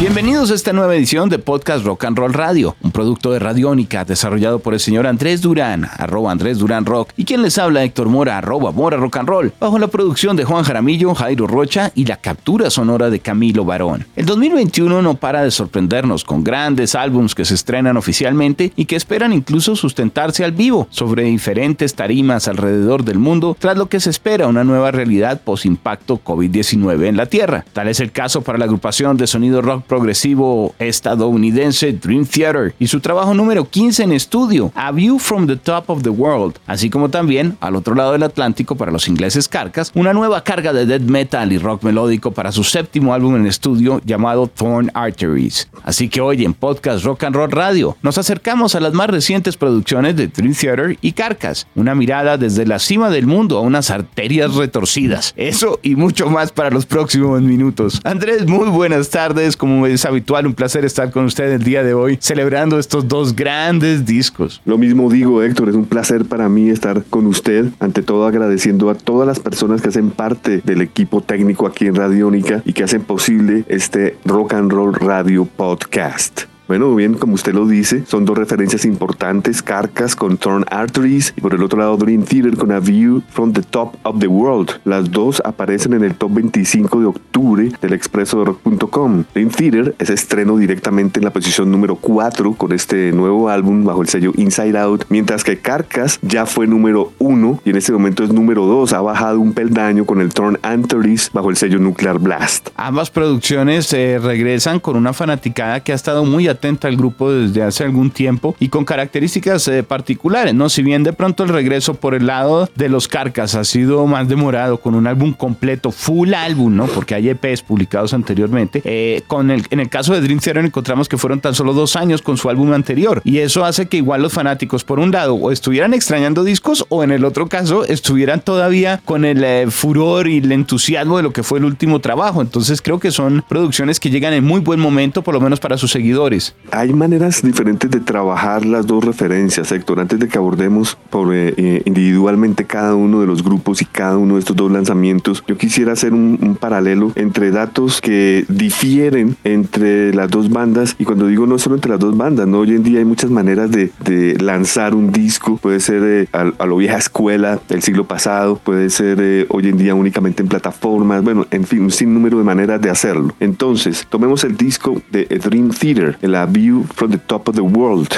Bienvenidos 0.00 0.50
a 0.50 0.54
esta 0.54 0.72
nueva 0.72 0.96
edición 0.96 1.28
de 1.28 1.38
Podcast 1.38 1.86
Rock 1.86 2.04
and 2.04 2.18
Roll 2.18 2.34
Radio, 2.34 2.76
un 2.82 2.90
producto 2.90 3.30
de 3.30 3.38
Radiónica 3.38 4.04
desarrollado 4.04 4.58
por 4.58 4.74
el 4.74 4.80
señor 4.80 5.06
Andrés 5.06 5.40
Durán, 5.40 5.88
arroba 5.96 6.32
Andrés 6.32 6.58
Durán 6.58 6.84
Rock, 6.84 7.10
y 7.16 7.24
quien 7.24 7.42
les 7.42 7.56
habla 7.58 7.84
Héctor 7.84 8.08
Mora, 8.08 8.36
arroba 8.36 8.72
Mora 8.72 8.96
Rock 8.96 9.18
and 9.18 9.28
Roll, 9.28 9.52
bajo 9.58 9.78
la 9.78 9.86
producción 9.86 10.36
de 10.36 10.44
Juan 10.44 10.64
Jaramillo, 10.64 11.14
Jairo 11.14 11.46
Rocha 11.46 11.92
y 11.94 12.04
la 12.06 12.16
captura 12.16 12.70
sonora 12.70 13.08
de 13.08 13.20
Camilo 13.20 13.64
Barón. 13.64 14.04
El 14.16 14.26
2021 14.26 15.00
no 15.00 15.14
para 15.14 15.42
de 15.42 15.52
sorprendernos 15.52 16.24
con 16.24 16.42
grandes 16.42 16.96
álbums 16.96 17.34
que 17.34 17.44
se 17.44 17.54
estrenan 17.54 17.96
oficialmente 17.96 18.72
y 18.74 18.86
que 18.86 18.96
esperan 18.96 19.32
incluso 19.32 19.76
sustentarse 19.76 20.44
al 20.44 20.52
vivo 20.52 20.88
sobre 20.90 21.22
diferentes 21.22 21.94
tarimas 21.94 22.48
alrededor 22.48 23.04
del 23.04 23.20
mundo, 23.20 23.56
tras 23.58 23.78
lo 23.78 23.86
que 23.86 24.00
se 24.00 24.10
espera 24.10 24.48
una 24.48 24.64
nueva 24.64 24.90
realidad 24.90 25.40
post-impacto 25.42 26.20
COVID-19 26.22 27.06
en 27.06 27.16
la 27.16 27.26
Tierra. 27.26 27.64
Tal 27.72 27.88
es 27.88 28.00
el 28.00 28.10
caso 28.10 28.42
para 28.42 28.58
la 28.58 28.64
agrupación 28.64 29.16
de 29.16 29.28
sonido 29.28 29.62
rock 29.62 29.83
progresivo 29.84 30.74
estadounidense 30.78 31.92
Dream 31.92 32.26
Theater 32.26 32.74
y 32.78 32.86
su 32.86 33.00
trabajo 33.00 33.34
número 33.34 33.68
15 33.68 34.04
en 34.04 34.12
estudio, 34.12 34.72
A 34.74 34.92
View 34.92 35.18
from 35.18 35.46
the 35.46 35.56
Top 35.56 35.90
of 35.90 36.02
the 36.02 36.10
World, 36.10 36.56
así 36.66 36.90
como 36.90 37.08
también 37.08 37.56
al 37.60 37.76
otro 37.76 37.94
lado 37.94 38.12
del 38.12 38.22
Atlántico 38.22 38.76
para 38.76 38.92
los 38.92 39.08
ingleses 39.08 39.48
Carcas, 39.48 39.92
una 39.94 40.12
nueva 40.12 40.42
carga 40.42 40.72
de 40.72 40.86
death 40.86 41.02
metal 41.02 41.52
y 41.52 41.58
rock 41.58 41.82
melódico 41.82 42.32
para 42.32 42.52
su 42.52 42.64
séptimo 42.64 43.14
álbum 43.14 43.36
en 43.36 43.46
estudio 43.46 44.00
llamado 44.04 44.46
Thorn 44.46 44.90
Arteries. 44.94 45.68
Así 45.82 46.08
que 46.08 46.20
hoy 46.20 46.44
en 46.44 46.54
Podcast 46.54 47.04
Rock 47.04 47.24
and 47.24 47.36
Roll 47.36 47.50
Radio 47.50 47.96
nos 48.02 48.18
acercamos 48.18 48.74
a 48.74 48.80
las 48.80 48.92
más 48.92 49.08
recientes 49.08 49.56
producciones 49.56 50.16
de 50.16 50.28
Dream 50.28 50.54
Theater 50.54 50.96
y 51.00 51.12
Carcas, 51.12 51.66
una 51.74 51.94
mirada 51.94 52.36
desde 52.36 52.66
la 52.66 52.78
cima 52.78 53.10
del 53.10 53.26
mundo 53.26 53.58
a 53.58 53.60
unas 53.60 53.90
arterias 53.90 54.54
retorcidas. 54.54 55.32
Eso 55.36 55.78
y 55.82 55.96
mucho 55.96 56.28
más 56.30 56.52
para 56.52 56.70
los 56.70 56.86
próximos 56.86 57.42
minutos. 57.42 58.00
Andrés, 58.04 58.46
muy 58.46 58.68
buenas 58.68 59.10
tardes, 59.10 59.56
como 59.74 59.86
es 59.86 60.04
habitual, 60.04 60.46
un 60.46 60.54
placer 60.54 60.84
estar 60.84 61.10
con 61.10 61.24
usted 61.24 61.50
el 61.50 61.64
día 61.64 61.82
de 61.82 61.94
hoy 61.94 62.16
celebrando 62.20 62.78
estos 62.78 63.08
dos 63.08 63.34
grandes 63.34 64.06
discos. 64.06 64.62
Lo 64.64 64.78
mismo 64.78 65.10
digo, 65.10 65.42
Héctor, 65.42 65.68
es 65.68 65.74
un 65.74 65.86
placer 65.86 66.26
para 66.26 66.48
mí 66.48 66.70
estar 66.70 67.02
con 67.10 67.26
usted, 67.26 67.66
ante 67.80 68.02
todo 68.02 68.24
agradeciendo 68.24 68.88
a 68.88 68.94
todas 68.94 69.26
las 69.26 69.40
personas 69.40 69.82
que 69.82 69.88
hacen 69.88 70.10
parte 70.10 70.62
del 70.64 70.80
equipo 70.80 71.22
técnico 71.22 71.66
aquí 71.66 71.86
en 71.86 71.96
Radiónica 71.96 72.62
y 72.64 72.72
que 72.72 72.84
hacen 72.84 73.02
posible 73.02 73.64
este 73.66 74.16
Rock 74.24 74.54
and 74.54 74.70
Roll 74.70 74.94
Radio 74.94 75.44
Podcast. 75.44 76.53
Bueno, 76.66 76.94
bien, 76.94 77.14
como 77.14 77.34
usted 77.34 77.52
lo 77.52 77.66
dice, 77.66 78.04
son 78.06 78.24
dos 78.24 78.38
referencias 78.38 78.86
importantes, 78.86 79.62
Carcas 79.62 80.16
con 80.16 80.38
Torn 80.38 80.64
Arteries 80.70 81.34
y 81.36 81.42
por 81.42 81.52
el 81.52 81.62
otro 81.62 81.78
lado 81.78 81.98
Dream 81.98 82.22
Theater 82.22 82.56
con 82.56 82.72
A 82.72 82.80
View 82.80 83.22
from 83.28 83.52
the 83.52 83.60
Top 83.60 83.96
of 84.02 84.18
the 84.18 84.26
World. 84.26 84.80
Las 84.84 85.10
dos 85.10 85.42
aparecen 85.44 85.92
en 85.92 86.04
el 86.04 86.14
top 86.14 86.32
25 86.32 87.00
de 87.00 87.06
octubre 87.06 87.70
del 87.82 87.92
expreso 87.92 88.38
de 88.38 88.46
rock.com. 88.46 89.24
Dream 89.34 89.50
Theater 89.50 89.94
es 89.98 90.08
estreno 90.08 90.56
directamente 90.56 91.20
en 91.20 91.24
la 91.24 91.32
posición 91.34 91.70
número 91.70 91.96
4 91.96 92.54
con 92.54 92.72
este 92.72 93.12
nuevo 93.12 93.50
álbum 93.50 93.84
bajo 93.84 94.00
el 94.00 94.08
sello 94.08 94.32
Inside 94.34 94.78
Out, 94.78 95.04
mientras 95.10 95.44
que 95.44 95.58
Carcas 95.58 96.18
ya 96.22 96.46
fue 96.46 96.66
número 96.66 97.12
1 97.18 97.60
y 97.66 97.70
en 97.70 97.76
este 97.76 97.92
momento 97.92 98.24
es 98.24 98.32
número 98.32 98.64
2, 98.64 98.94
ha 98.94 99.02
bajado 99.02 99.38
un 99.38 99.52
peldaño 99.52 100.06
con 100.06 100.22
el 100.22 100.32
Torn 100.32 100.58
Arteries 100.62 101.30
bajo 101.34 101.50
el 101.50 101.56
sello 101.56 101.78
Nuclear 101.78 102.18
Blast. 102.18 102.70
Ambas 102.76 103.10
producciones 103.10 103.92
eh, 103.92 104.18
regresan 104.18 104.80
con 104.80 104.96
una 104.96 105.12
fanaticada 105.12 105.80
que 105.80 105.92
ha 105.92 105.94
estado 105.94 106.24
muy 106.24 106.48
atenta 106.54 106.88
al 106.88 106.96
grupo 106.96 107.32
desde 107.32 107.62
hace 107.62 107.84
algún 107.84 108.10
tiempo 108.10 108.56
y 108.58 108.68
con 108.68 108.84
características 108.84 109.68
eh, 109.68 109.82
particulares, 109.82 110.54
¿no? 110.54 110.68
Si 110.68 110.82
bien 110.82 111.02
de 111.02 111.12
pronto 111.12 111.44
el 111.44 111.50
regreso 111.50 111.94
por 111.94 112.14
el 112.14 112.26
lado 112.26 112.68
de 112.74 112.88
los 112.88 113.08
Carcas 113.08 113.54
ha 113.54 113.64
sido 113.64 114.06
más 114.06 114.28
demorado 114.28 114.78
con 114.78 114.94
un 114.94 115.06
álbum 115.06 115.32
completo, 115.32 115.90
full 115.90 116.34
álbum, 116.34 116.74
¿no? 116.74 116.86
Porque 116.86 117.14
hay 117.14 117.28
EPs 117.28 117.62
publicados 117.62 118.14
anteriormente. 118.14 118.82
Eh, 118.84 119.22
con 119.26 119.50
el, 119.50 119.64
en 119.70 119.80
el 119.80 119.88
caso 119.88 120.14
de 120.14 120.20
Dream 120.20 120.40
Theater 120.40 120.64
encontramos 120.64 121.08
que 121.08 121.18
fueron 121.18 121.40
tan 121.40 121.54
solo 121.54 121.72
dos 121.72 121.96
años 121.96 122.22
con 122.22 122.36
su 122.36 122.48
álbum 122.48 122.72
anterior 122.72 123.20
y 123.24 123.38
eso 123.38 123.64
hace 123.64 123.86
que 123.86 123.96
igual 123.98 124.22
los 124.22 124.32
fanáticos 124.32 124.84
por 124.84 124.98
un 124.98 125.10
lado 125.10 125.34
o 125.34 125.50
estuvieran 125.50 125.94
extrañando 125.94 126.44
discos 126.44 126.84
o 126.88 127.04
en 127.04 127.10
el 127.10 127.24
otro 127.24 127.48
caso 127.48 127.84
estuvieran 127.84 128.40
todavía 128.40 129.00
con 129.04 129.24
el 129.24 129.42
eh, 129.44 129.66
furor 129.70 130.28
y 130.28 130.38
el 130.38 130.52
entusiasmo 130.52 131.16
de 131.16 131.22
lo 131.22 131.32
que 131.32 131.42
fue 131.42 131.58
el 131.58 131.64
último 131.64 132.00
trabajo. 132.00 132.40
Entonces 132.40 132.80
creo 132.82 132.98
que 132.98 133.10
son 133.10 133.44
producciones 133.48 134.00
que 134.00 134.10
llegan 134.10 134.32
en 134.32 134.44
muy 134.44 134.60
buen 134.60 134.80
momento, 134.80 135.22
por 135.22 135.34
lo 135.34 135.40
menos 135.40 135.60
para 135.60 135.78
sus 135.78 135.90
seguidores. 135.90 136.43
Hay 136.70 136.92
maneras 136.92 137.42
diferentes 137.42 137.90
de 137.90 138.00
trabajar 138.00 138.64
las 138.64 138.86
dos 138.86 139.04
referencias, 139.04 139.70
Héctor. 139.70 140.00
Antes 140.00 140.18
de 140.18 140.28
que 140.28 140.38
abordemos 140.38 140.98
por, 141.10 141.34
eh, 141.34 141.54
eh, 141.56 141.82
individualmente 141.84 142.64
cada 142.64 142.94
uno 142.94 143.20
de 143.20 143.26
los 143.26 143.44
grupos 143.44 143.80
y 143.82 143.84
cada 143.84 144.18
uno 144.18 144.34
de 144.34 144.40
estos 144.40 144.56
dos 144.56 144.72
lanzamientos, 144.72 145.44
yo 145.46 145.56
quisiera 145.56 145.92
hacer 145.92 146.12
un, 146.12 146.38
un, 146.40 146.56
paralelo 146.56 147.12
entre 147.14 147.50
datos 147.50 148.00
que 148.00 148.44
difieren 148.48 149.36
entre 149.44 150.12
las 150.14 150.30
dos 150.30 150.50
bandas. 150.50 150.96
Y 150.98 151.04
cuando 151.04 151.26
digo 151.26 151.46
no 151.46 151.58
solo 151.58 151.76
entre 151.76 151.90
las 151.90 152.00
dos 152.00 152.16
bandas, 152.16 152.48
¿no? 152.48 152.60
hoy 152.60 152.70
en 152.70 152.82
día 152.82 152.98
hay 152.98 153.04
muchas 153.04 153.30
maneras 153.30 153.70
de, 153.70 153.90
de 154.04 154.36
lanzar 154.40 154.94
un 154.94 155.12
disco. 155.12 155.56
Puede 155.58 155.80
ser 155.80 156.02
eh, 156.02 156.28
a, 156.32 156.52
a, 156.58 156.66
lo 156.66 156.76
vieja 156.76 156.96
escuela 156.96 157.60
del 157.68 157.82
siglo 157.82 158.04
pasado, 158.04 158.56
puede 158.56 158.90
ser 158.90 159.18
eh, 159.20 159.46
hoy 159.48 159.68
en 159.68 159.76
día 159.76 159.94
únicamente 159.94 160.42
en 160.42 160.48
plataformas. 160.48 161.22
Bueno, 161.22 161.46
en 161.50 161.64
fin, 161.64 161.82
un 161.82 161.90
sinnúmero 161.90 162.38
de 162.38 162.44
maneras 162.44 162.80
de 162.80 162.90
hacerlo. 162.90 163.34
Entonces, 163.40 164.06
tomemos 164.08 164.44
el 164.44 164.56
disco 164.56 165.00
de 165.10 165.24
Dream 165.26 165.70
Theater, 165.70 166.18
la 166.34 166.46
View 166.46 166.84
from 166.96 167.12
the 167.12 167.18
Top 167.18 167.48
of 167.48 167.54
the 167.54 167.60
World. 167.60 168.08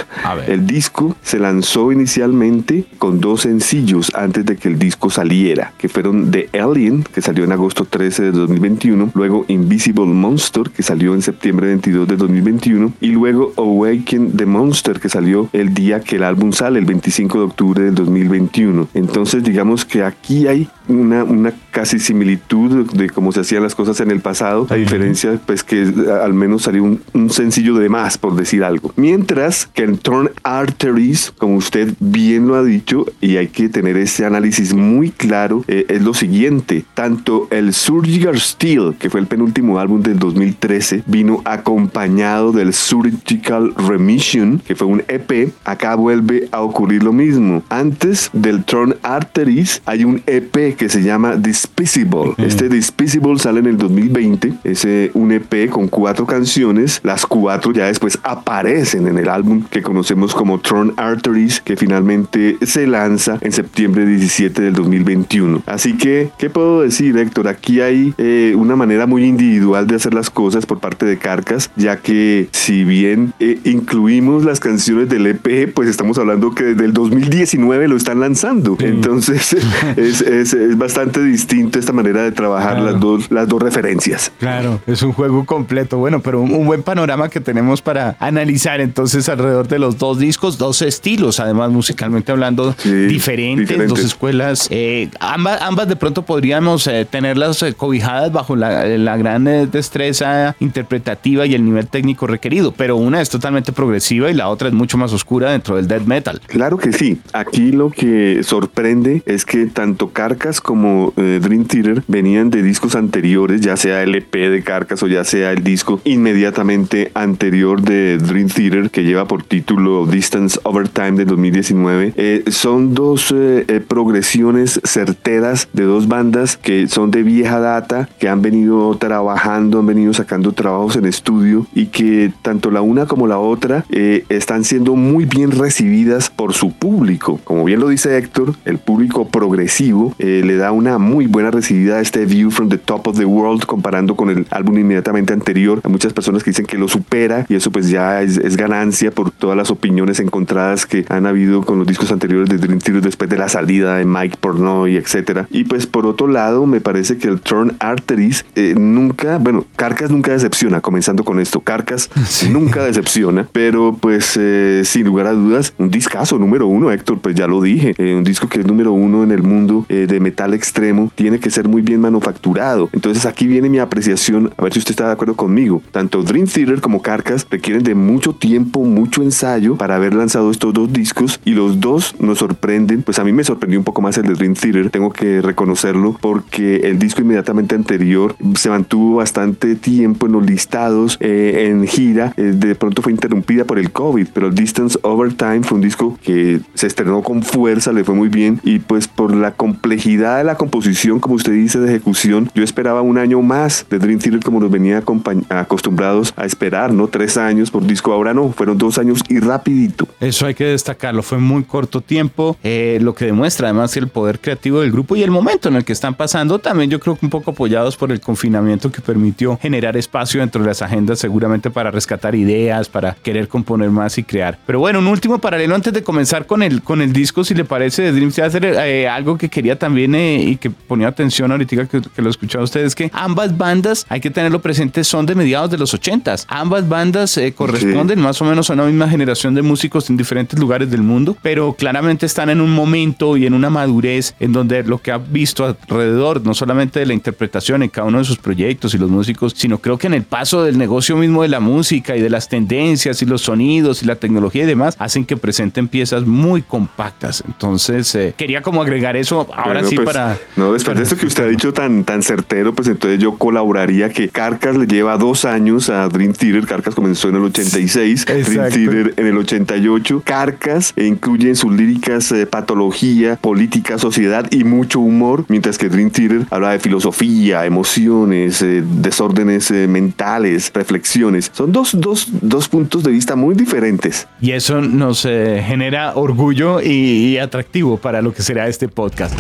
El 0.49 0.67
disco 0.67 1.17
se 1.23 1.39
lanzó 1.39 1.93
inicialmente 1.93 2.87
con 2.97 3.21
dos 3.21 3.43
sencillos 3.43 4.11
antes 4.15 4.47
de 4.47 4.57
que 4.57 4.69
el 4.69 4.79
disco 4.79 5.11
saliera, 5.11 5.75
que 5.77 5.91
fueron 5.91 6.31
The 6.31 6.49
Alien, 6.59 7.03
que 7.03 7.21
salió 7.21 7.45
en 7.45 7.53
agosto 7.53 7.85
13 7.85 8.25
de 8.25 8.33
2021, 8.33 9.11
luego 9.15 9.45
Invisible 9.49 10.07
Monster, 10.07 10.71
que 10.71 10.83
salió 10.83 11.13
en 11.15 11.21
septiembre 11.21 11.67
22 11.67 12.09
de 12.09 12.17
2021, 12.17 12.93
y 13.03 13.09
luego 13.09 13.53
Awaken 13.59 14.33
the 14.35 14.47
Monster, 14.47 14.99
que 14.99 15.11
salió 15.11 15.51
el 15.53 15.75
día 15.75 16.01
que 16.01 16.17
el 16.17 16.23
álbum 16.23 16.53
sale, 16.53 16.79
el 16.79 16.87
25 16.87 17.39
de 17.39 17.45
octubre 17.45 17.83
del 17.83 17.95
2021. 17.95 18.89
Entonces, 18.95 19.45
digamos 19.45 19.85
que 19.85 20.03
aquí 20.03 20.47
hay 20.47 20.69
una, 20.89 21.25
una 21.25 21.53
casi 21.71 21.99
similitud 21.99 22.91
de 22.93 23.11
cómo 23.11 23.33
se 23.33 23.41
hacían 23.41 23.63
las 23.63 23.75
cosas 23.75 24.01
en 24.01 24.11
el 24.11 24.21
pasado, 24.21 24.67
a 24.71 24.75
diferencia, 24.77 25.39
pues 25.45 25.63
que 25.63 25.93
al 26.23 26.33
menos 26.33 26.63
salió 26.63 26.83
un, 26.83 27.03
un 27.13 27.29
sencillo 27.29 27.75
de 27.75 27.89
más, 27.89 28.06
por 28.17 28.37
decir 28.37 28.63
algo. 28.63 28.93
Mientras 28.97 29.67
que 29.67 29.83
en 29.83 29.99
Turn 29.99 30.31
Arteries, 30.45 31.33
como 31.37 31.57
usted 31.57 31.95
bien 31.99 32.47
lo 32.47 32.55
ha 32.55 32.63
dicho, 32.63 33.05
y 33.21 33.37
hay 33.37 33.49
que 33.49 33.69
tener 33.69 33.97
ese 33.97 34.25
análisis 34.25 34.73
muy 34.73 35.11
claro, 35.11 35.65
eh, 35.67 35.87
es 35.89 36.03
lo 36.03 36.15
siguiente. 36.15 36.85
Tanto 36.95 37.49
el 37.51 37.75
Surgical 37.75 38.39
Steel, 38.39 38.95
que 38.99 39.11
fue 39.11 39.21
el 39.21 39.27
penúltimo 39.27 39.79
álbum 39.79 40.03
del 40.03 40.19
2013, 40.19 41.03
vino 41.07 41.43
acompañado 41.45 42.53
del 42.53 42.73
Surgical 42.73 43.75
Remission, 43.77 44.61
que 44.65 44.77
fue 44.77 44.87
un 44.87 45.03
EP. 45.09 45.53
Acá 45.65 45.95
vuelve 45.97 46.49
a 46.53 46.61
ocurrir 46.61 47.03
lo 47.03 47.13
mismo. 47.13 47.63
Antes 47.69 48.31
del 48.33 48.65
Turn 48.65 48.97
Arteries 49.03 49.83
hay 49.85 50.05
un 50.05 50.23
EP 50.27 50.77
que 50.77 50.89
se 50.89 51.03
llama 51.03 51.37
Despicable. 51.37 52.35
Este 52.39 52.69
Despicable 52.69 53.39
sale 53.39 53.61
en 53.61 53.67
el 53.67 53.79
2020. 53.79 54.55
Es 54.65 54.85
eh, 54.85 55.11
un 55.15 55.33
EP 55.33 55.69
con 55.71 55.89
cuatro 55.89 56.27
canciones. 56.27 57.01
Las 57.03 57.27
cuatro 57.27 57.73
ya 57.73 57.89
después 57.97 58.19
aparecen 58.25 59.07
en 59.07 59.17
el 59.17 59.31
álbum 59.31 59.63
que 59.71 59.81
conocemos 59.81 60.35
como 60.35 60.61
Tron 60.61 60.93
Arteries, 60.99 61.63
que 61.63 61.79
finalmente 61.79 62.59
se 62.61 62.87
lanza 62.87 63.39
en 63.41 63.53
septiembre 63.53 64.05
17 64.05 64.61
del 64.61 64.75
2021. 64.75 65.63
Así 65.65 65.97
que, 65.97 66.29
¿qué 66.37 66.51
puedo 66.51 66.83
decir, 66.83 67.17
Héctor? 67.17 67.49
Aquí 67.49 67.81
hay 67.81 68.13
eh, 68.19 68.53
una 68.55 68.77
manera 68.77 69.07
muy 69.07 69.25
individual 69.25 69.87
de 69.87 69.97
hacer 69.97 70.13
las 70.13 70.29
cosas 70.29 70.67
por 70.67 70.79
parte 70.79 71.07
de 71.07 71.17
Carcas, 71.17 71.71
ya 71.75 71.97
que 71.97 72.51
si 72.53 72.85
bien 72.85 73.33
eh, 73.41 73.61
incluimos 73.65 74.45
las 74.45 74.61
canciones 74.61 75.09
del 75.09 75.27
EP, 75.29 75.73
pues 75.73 75.89
estamos 75.89 76.19
hablando 76.19 76.55
que 76.55 76.65
desde 76.65 76.85
el 76.85 76.93
2019 76.93 77.89
lo 77.89 77.97
están 77.97 78.21
lanzando. 78.21 78.77
Sí. 78.79 78.85
Entonces, 78.85 79.57
es, 79.97 80.21
es, 80.21 80.53
es, 80.53 80.77
bastante 80.77 81.23
distinto 81.23 81.79
esta 81.79 81.95
manera 81.95 82.23
de 82.23 82.33
trabajar 82.33 82.75
claro. 82.75 82.91
las, 82.91 83.01
dos, 83.01 83.31
las 83.31 83.49
dos 83.49 83.63
referencias. 83.63 84.31
Claro, 84.39 84.81
es 84.87 85.01
un 85.01 85.15
juego 85.15 85.47
completo. 85.47 85.97
Bueno, 85.97 86.21
pero 86.21 86.43
un, 86.43 86.53
un 86.53 86.67
buen 86.67 86.83
panorama 86.83 87.31
que 87.31 87.41
tenemos 87.41 87.81
para 87.87 88.17
analizar 88.19 88.81
entonces 88.81 89.29
alrededor 89.29 89.69
de 89.69 89.79
los 89.79 89.97
dos 89.97 90.19
discos, 90.19 90.59
dos 90.59 90.83
estilos, 90.83 91.39
además 91.39 91.71
musicalmente 91.71 92.33
hablando, 92.33 92.75
sí, 92.77 92.91
diferentes, 92.91 93.69
diferentes, 93.69 93.89
dos 93.89 94.01
escuelas. 94.01 94.67
Eh, 94.73 95.09
ambas, 95.21 95.63
ambas 95.63 95.87
de 95.87 95.95
pronto 95.95 96.23
podríamos 96.23 96.89
eh, 96.89 97.07
tenerlas 97.09 97.63
eh, 97.63 97.75
cobijadas 97.75 98.33
bajo 98.33 98.57
la, 98.57 98.85
la 98.87 99.17
gran 99.17 99.45
destreza 99.71 100.57
interpretativa 100.59 101.47
y 101.47 101.55
el 101.55 101.65
nivel 101.65 101.87
técnico 101.87 102.27
requerido, 102.27 102.73
pero 102.73 102.97
una 102.97 103.21
es 103.21 103.31
totalmente 103.31 103.71
progresiva 103.71 104.33
y 104.33 104.35
la 104.35 104.49
otra 104.49 104.67
es 104.67 104.75
mucho 104.75 104.99
más 104.99 105.13
oscura 105.13 105.53
dentro 105.53 105.77
del 105.77 105.87
death 105.87 106.07
metal. 106.07 106.41
Claro 106.49 106.79
que 106.79 106.93
sí. 106.93 107.21
Aquí 107.33 107.71
lo 107.71 107.91
que 107.91 108.43
sorprende 108.43 109.23
es 109.27 109.45
que 109.45 109.67
tanto 109.67 110.09
Carcas 110.09 110.61
como 110.61 111.13
Dream 111.17 111.67
Theater 111.67 112.03
venían 112.09 112.51
de 112.51 112.65
discos 112.65 112.97
anteriores, 112.97 113.61
ya 113.61 113.77
sea 113.77 114.03
el 114.03 114.17
EP 114.17 114.35
de 114.35 114.65
Carcas 114.65 115.05
o 115.05 115.07
ya 115.07 115.23
sea 115.23 115.53
el 115.53 115.63
disco 115.63 116.01
inmediatamente 116.03 117.13
anterior 117.15 117.76
anterior 117.77 117.81
de 117.83 118.19
Dream 118.19 118.49
Theater 118.49 118.91
que 118.91 119.05
lleva 119.05 119.27
por 119.27 119.43
título 119.43 120.07
Distance 120.07 120.59
Overtime 120.63 121.13
de 121.13 121.25
2019. 121.25 122.13
Eh, 122.17 122.45
son 122.49 122.95
dos 122.95 123.33
eh, 123.33 123.65
eh, 123.69 123.81
progresiones 123.81 124.81
certeras 124.85 125.69
de 125.73 125.85
dos 125.85 126.09
bandas 126.09 126.57
que 126.57 126.89
son 126.89 127.11
de 127.11 127.23
vieja 127.23 127.61
data, 127.61 128.09
que 128.19 128.29
han 128.29 128.43
venido 128.43 128.97
trabajando, 128.97 129.81
han 129.81 129.87
venido 129.87 130.13
sacando 130.13 130.53
trabajos 130.53 130.97
en 130.97 131.07
estudio 131.07 131.67
y 131.75 131.87
que 131.87 132.33
tanto 132.43 132.71
la 132.71 132.81
una 132.81 133.07
como 133.07 133.27
la 133.27 133.39
otra 133.39 133.85
están 134.29 134.65
siendo 134.65 134.95
muy 134.95 135.25
bien 135.25 135.51
recibidas 135.51 136.31
por 136.31 136.53
su 136.53 136.73
público. 136.73 137.41
Como 137.45 137.65
bien 137.65 137.81
lo 137.81 137.89
dice 137.89 138.17
Héctor, 138.17 138.55
el 138.65 138.79
público 138.79 139.29
progresivo 139.29 140.15
le 140.19 140.57
da 140.57 140.73
una 140.73 140.99
muy 140.99 141.27
buena 141.27 141.51
recibida 141.51 141.97
a 141.97 142.01
este 142.01 142.25
View 142.27 142.51
from 142.51 142.69
the 142.69 142.79
Top 142.79 143.07
of 143.07 143.19
the 143.19 143.25
World 143.25 143.65
comparando 143.65 144.17
con 144.17 144.31
el 144.31 144.47
álbum 144.51 144.79
inmediatamente 144.79 145.33
anterior. 145.33 145.81
Hay 145.85 145.91
muchas 145.91 146.13
personas 146.13 146.43
que 146.43 146.51
dicen 146.51 146.67
que 146.67 146.79
lo 146.79 146.89
supera 146.89 147.47
y 147.49 147.55
eso 147.55 147.66
pues 147.71 147.89
ya 147.89 148.23
es, 148.23 148.57
ganancia 148.57 149.11
por 149.11 149.31
todas 149.31 149.57
las 149.57 149.71
opiniones 149.71 150.21
encontradas 150.21 150.87
que 150.87 151.05
han 151.09 151.27
habido 151.27 151.63
con 151.63 151.79
los 151.79 151.87
discos 151.87 152.11
anteriores 152.13 152.49
de 152.49 152.59
Dream 152.59 152.79
Theater 152.79 153.03
después 153.03 153.29
de 153.31 153.39
la 153.39 153.49
salida 153.49 153.97
de 153.97 154.05
Mike 154.05 154.39
Pornoy, 154.41 154.97
etcétera. 154.97 155.47
Y 155.51 155.65
pues 155.65 155.87
por 155.87 156.07
otro 156.07 156.27
lado, 156.29 156.67
me 156.67 156.81
parece 156.81 157.19
que 157.19 157.29
el 157.29 157.41
Turn 157.41 157.77
Arteries 157.79 158.45
eh, 158.55 158.75
nunca, 158.77 159.39
bueno, 159.39 159.65
Carcas 159.77 160.11
nunca 160.11 160.33
decepciona, 160.33 160.81
comenzando 160.81 161.25
con 161.25 161.41
esto. 161.41 161.61
Carcas 161.61 162.11
nunca 162.51 162.85
decepciona, 162.85 163.49
pero 163.53 163.97
pues 164.01 164.37
eh, 164.39 164.83
sin 164.85 165.07
lugar 165.07 165.27
a 165.27 165.33
dudas, 165.33 165.75
un 165.79 165.91
discazo 165.91 166.39
número 166.39 166.67
uno, 166.67 166.91
Héctor, 166.91 167.19
pues 167.21 167.35
ya 167.35 167.47
lo 167.47 167.61
dije, 167.61 167.95
eh, 167.99 168.15
un 168.15 168.25
disco 168.25 168.49
que 168.49 168.61
es 168.61 168.67
número 168.67 168.93
uno 168.93 169.23
en 169.23 169.31
el 169.31 169.43
mundo 169.43 169.85
de 169.89 170.21
metal 170.21 170.55
extremo, 170.55 171.11
tiene 171.15 171.39
que 171.39 171.51
ser 171.51 171.69
muy 171.69 171.83
bien 171.83 172.01
manufacturado. 172.01 172.89
Entonces 172.93 173.27
aquí 173.27 173.47
viene 173.47 173.69
mi 173.69 173.79
apreciación, 173.79 174.53
a 174.57 174.63
ver 174.63 174.73
si 174.73 174.79
usted 174.79 174.93
está 174.93 175.07
de 175.07 175.13
acuerdo 175.13 175.35
conmigo. 175.35 175.83
Tanto 175.91 176.23
Dream 176.23 176.47
Theater 176.47 176.81
como 176.81 177.03
Carcas 177.03 177.45
requieren 177.57 177.83
de 177.83 177.95
mucho 177.95 178.35
tiempo, 178.35 178.85
mucho 178.85 179.23
ensayo 179.23 179.77
para 179.77 179.97
haber 179.97 180.15
lanzado 180.15 180.51
estos 180.51 180.75
dos 180.75 180.93
discos 180.93 181.41
y 181.45 181.53
los 181.53 181.81
dos 181.81 182.15
nos 182.19 182.39
sorprenden. 182.39 183.03
Pues 183.03 183.19
a 183.19 183.25
mí 183.25 183.33
me 183.33 183.45
sorprendió 183.45 183.81
un 183.81 183.85
poco 183.85 184.03
más 184.03 184.19
el 184.19 184.27
de 184.27 184.35
Dream 184.35 184.55
Theater, 184.55 184.91
tengo 184.91 185.11
que 185.11 185.41
reconocerlo, 185.41 186.17
porque 186.21 186.77
el 186.85 186.99
disco 186.99 187.23
inmediatamente 187.23 187.75
anterior 187.75 188.37
se 188.57 188.69
mantuvo 188.69 189.17
bastante 189.17 189.75
tiempo 189.75 190.27
en 190.27 190.33
los 190.33 190.45
listados, 190.45 191.17
eh, 191.21 191.69
en 191.71 191.87
gira, 191.87 192.35
eh, 192.37 192.53
de 192.55 192.75
pronto 192.75 193.01
fue 193.01 193.13
interrumpida 193.13 193.65
por 193.65 193.79
el 193.79 193.91
COVID, 193.91 194.27
pero 194.35 194.51
Distance 194.51 194.99
Over 195.03 195.33
Time 195.33 195.63
fue 195.63 195.77
un 195.77 195.83
disco 195.83 196.19
que 196.23 196.61
se 196.75 196.87
estrenó 196.87 197.23
con 197.23 197.43
fuerza, 197.43 197.93
le 197.93 198.05
fue 198.05 198.15
muy 198.15 198.29
bien 198.29 198.61
y 198.65 198.81
pues 198.81 199.09
por 199.09 199.35
la 199.35 199.53
complejidad 199.53 200.37
de 200.39 200.45
la 200.45 200.57
composición, 200.57 201.21
como 201.21 201.37
usted 201.37 201.53
dice, 201.53 201.79
de 201.79 201.89
ejecución, 201.89 202.51
yo 202.55 202.63
esperaba 202.63 203.01
un 203.01 203.17
año 203.17 203.41
más 203.41 203.87
de 203.89 203.99
Dream 203.99 204.19
Theater 204.19 204.41
como 204.45 204.61
nos 204.61 204.71
venía 204.71 205.03
acostumbrados 205.49 206.35
a 206.37 206.45
esperar, 206.45 206.93
¿no? 206.93 207.09
Tres 207.09 207.36
años 207.37 207.71
por 207.71 207.87
disco, 207.87 208.13
ahora 208.13 208.35
no, 208.35 208.51
fueron 208.53 208.79
dos 208.79 208.99
años 208.99 209.21
y 209.29 209.39
rapidito. 209.41 210.09
Eso 210.21 210.47
hay 210.47 210.55
que 210.55 210.65
destacarlo, 210.65 211.23
fue 211.23 211.39
muy 211.39 211.65
corto 211.65 212.01
tiempo, 212.01 212.57
eh, 212.63 212.99
lo 213.01 213.15
que 213.15 213.27
demuestra 213.27 213.69
además 213.69 213.97
el 213.97 214.09
poder 214.09 214.41
creativo 214.41 214.81
del 214.81 214.93
grupo 214.93 215.17
y 215.17 215.23
el 215.23 215.31
momento 215.31 215.69
en 215.69 215.77
el 215.77 215.85
que 215.85 215.93
están 215.93 216.15
pasando, 216.15 216.59
también 216.59 216.91
yo 216.91 217.01
creo 217.01 217.17
que 217.17 217.25
un 217.25 217.31
poco 217.31 217.53
apoyados 217.53 217.97
por 217.97 218.13
el 218.13 218.21
confinamiento 218.21 218.91
que 218.91 219.01
permitió 219.01 219.59
generar 219.61 219.97
espacio 219.97 220.41
dentro 220.41 220.63
de 220.63 220.69
las 220.69 220.83
agendas 220.83 221.19
seguramente 221.19 221.71
para 221.71 221.91
rescatar 221.91 222.35
ideas, 222.35 222.89
para 222.89 223.15
querer 223.15 223.49
componer 223.49 223.91
más 223.91 224.19
y 224.19 224.25
crear. 224.25 224.59
Pero 224.67 224.81
bueno, 224.81 224.99
un 224.99 225.07
último 225.07 225.39
paralelo 225.39 225.75
antes 225.75 225.93
de 225.93 226.03
comenzar 226.03 226.47
con 226.47 226.63
el, 226.63 226.83
con 226.83 227.01
el 227.03 227.13
disco, 227.13 227.45
si 227.45 227.55
le 227.55 227.65
parece, 227.65 228.03
de 228.03 228.13
Dream 228.13 228.33
Theater, 228.33 228.65
eh, 228.65 229.09
algo 229.09 229.39
que 229.39 229.49
quería 229.49 229.79
también 229.79 230.15
eh, 230.15 230.43
y 230.43 230.57
que 230.57 230.71
ponía 230.71 231.09
atención 231.09 231.53
ahorita 231.53 231.87
que, 231.87 232.03
lo 232.23 232.31
escuchaba 232.31 232.65
ustedes, 232.65 232.95
que 232.95 233.11
ambas 233.13 233.57
bandas, 233.57 234.07
hay 234.09 234.21
que 234.21 234.31
tenerlo 234.31 234.61
presente, 234.61 235.05
son 235.05 235.27
de 235.27 235.35
mediados 235.35 235.71
de 235.71 235.79
los 235.79 235.95
80 235.95 236.17
Ambas 236.49 236.89
bandas 236.89 237.26
eh, 237.37 237.53
corresponden 237.53 238.21
más 238.21 238.41
o 238.43 238.45
menos 238.45 238.71
a 238.71 238.75
una 238.75 238.85
misma 238.85 239.09
generación 239.09 239.55
de 239.55 239.63
músicos 239.63 240.11
en 240.11 240.17
diferentes 240.17 240.59
lugares 240.59 240.91
del 240.91 241.03
mundo, 241.03 241.37
pero 241.43 241.73
claramente 241.73 242.27
están 242.27 242.51
en 242.51 242.61
un 242.61 242.75
momento 242.75 243.37
y 243.37 243.47
en 243.47 243.55
una 243.55 243.71
madurez 243.71 244.35
en 244.41 244.53
donde 244.53 244.83
lo 244.83 244.99
que 244.99 245.13
ha 245.13 245.19
visto 245.19 245.65
alrededor, 245.65 246.45
no 246.45 246.55
solamente 246.55 247.01
de 247.01 247.07
la 247.07 247.15
interpretación 247.15 247.83
en 247.83 247.89
cada 247.89 248.09
uno 248.09 248.19
de 248.19 248.25
sus 248.25 248.39
proyectos 248.39 248.95
y 248.95 248.99
los 248.99 249.11
músicos, 249.11 249.55
sino 249.57 249.79
creo 249.79 249.99
que 249.99 250.07
en 250.07 250.15
el 250.15 250.23
paso 250.23 250.65
del 250.65 250.79
negocio 250.79 251.17
mismo 251.17 251.43
de 251.43 251.49
la 251.49 251.61
música 251.61 252.17
y 252.17 252.21
de 252.21 252.31
las 252.31 252.49
tendencias 252.49 253.23
y 253.23 253.27
los 253.27 253.43
sonidos 253.43 254.03
y 254.03 254.07
la 254.07 254.17
tecnología 254.17 254.65
y 254.65 254.67
demás, 254.67 254.97
hacen 254.99 255.25
que 255.25 255.37
presenten 255.37 255.89
piezas 255.89 256.27
muy 256.27 256.63
compactas. 256.63 257.43
Entonces, 257.47 258.15
eh, 258.15 258.35
quería 258.37 258.63
como 258.63 258.83
agregar 258.83 259.17
eso 259.17 259.47
ahora 259.55 259.85
sí 259.85 259.97
pues, 259.97 260.07
para... 260.07 260.39
No, 260.57 260.73
después 260.73 260.97
de 260.97 261.03
esto 261.03 261.17
que 261.17 261.27
usted 261.27 261.45
ha 261.45 261.49
dicho 261.49 261.73
tan, 261.73 262.05
tan 262.05 262.23
certero, 262.23 262.75
pues 262.75 262.89
entonces 262.89 263.19
yo 263.19 263.37
colaboraría 263.39 264.11
que 264.11 264.29
Carcas 264.29 264.77
le 264.77 264.87
lleva 264.87 265.17
dos 265.17 265.45
años 265.45 265.89
a 265.89 266.09
Dream 266.09 266.33
Theater. 266.33 266.67
Carcas 266.67 266.95
comenzó 266.95 267.16
en 267.25 267.37
el 267.37 267.43
86, 267.43 268.27
Dream 268.27 268.71
Theater 268.71 269.15
en 269.17 269.27
el 269.27 269.37
88. 269.39 270.23
Carcas 270.25 270.93
incluye 270.97 271.49
en 271.49 271.57
sus 271.57 271.73
líricas 271.73 272.31
eh, 272.33 272.47
patología, 272.47 273.37
política, 273.37 273.99
sociedad 273.99 274.47
y 274.51 274.65
mucho 274.65 275.01
humor, 275.01 275.45
mientras 275.49 275.79
que 275.79 275.89
Dream 275.89 276.11
Theater 276.11 276.47
habla 276.51 276.73
de 276.73 276.79
filosofía, 276.79 277.65
emociones, 277.65 278.63
eh, 278.63 278.83
desórdenes 278.85 279.71
eh, 279.71 279.89
mentales, 279.89 280.71
reflexiones. 280.75 281.51
Son 281.53 281.73
dos, 281.73 281.99
dos, 281.99 282.29
dos 282.43 282.69
puntos 282.69 283.03
de 283.03 283.11
vista 283.11 283.37
muy 283.37 283.55
diferentes. 283.55 284.29
Y 284.41 284.53
eso 284.53 284.81
nos 284.81 285.23
genera 285.23 286.15
orgullo 286.15 286.81
y 286.81 287.39
atractivo 287.39 287.97
para 287.97 288.23
lo 288.23 288.33
que 288.33 288.43
será 288.43 288.69
este 288.69 288.89
podcast. 288.89 289.35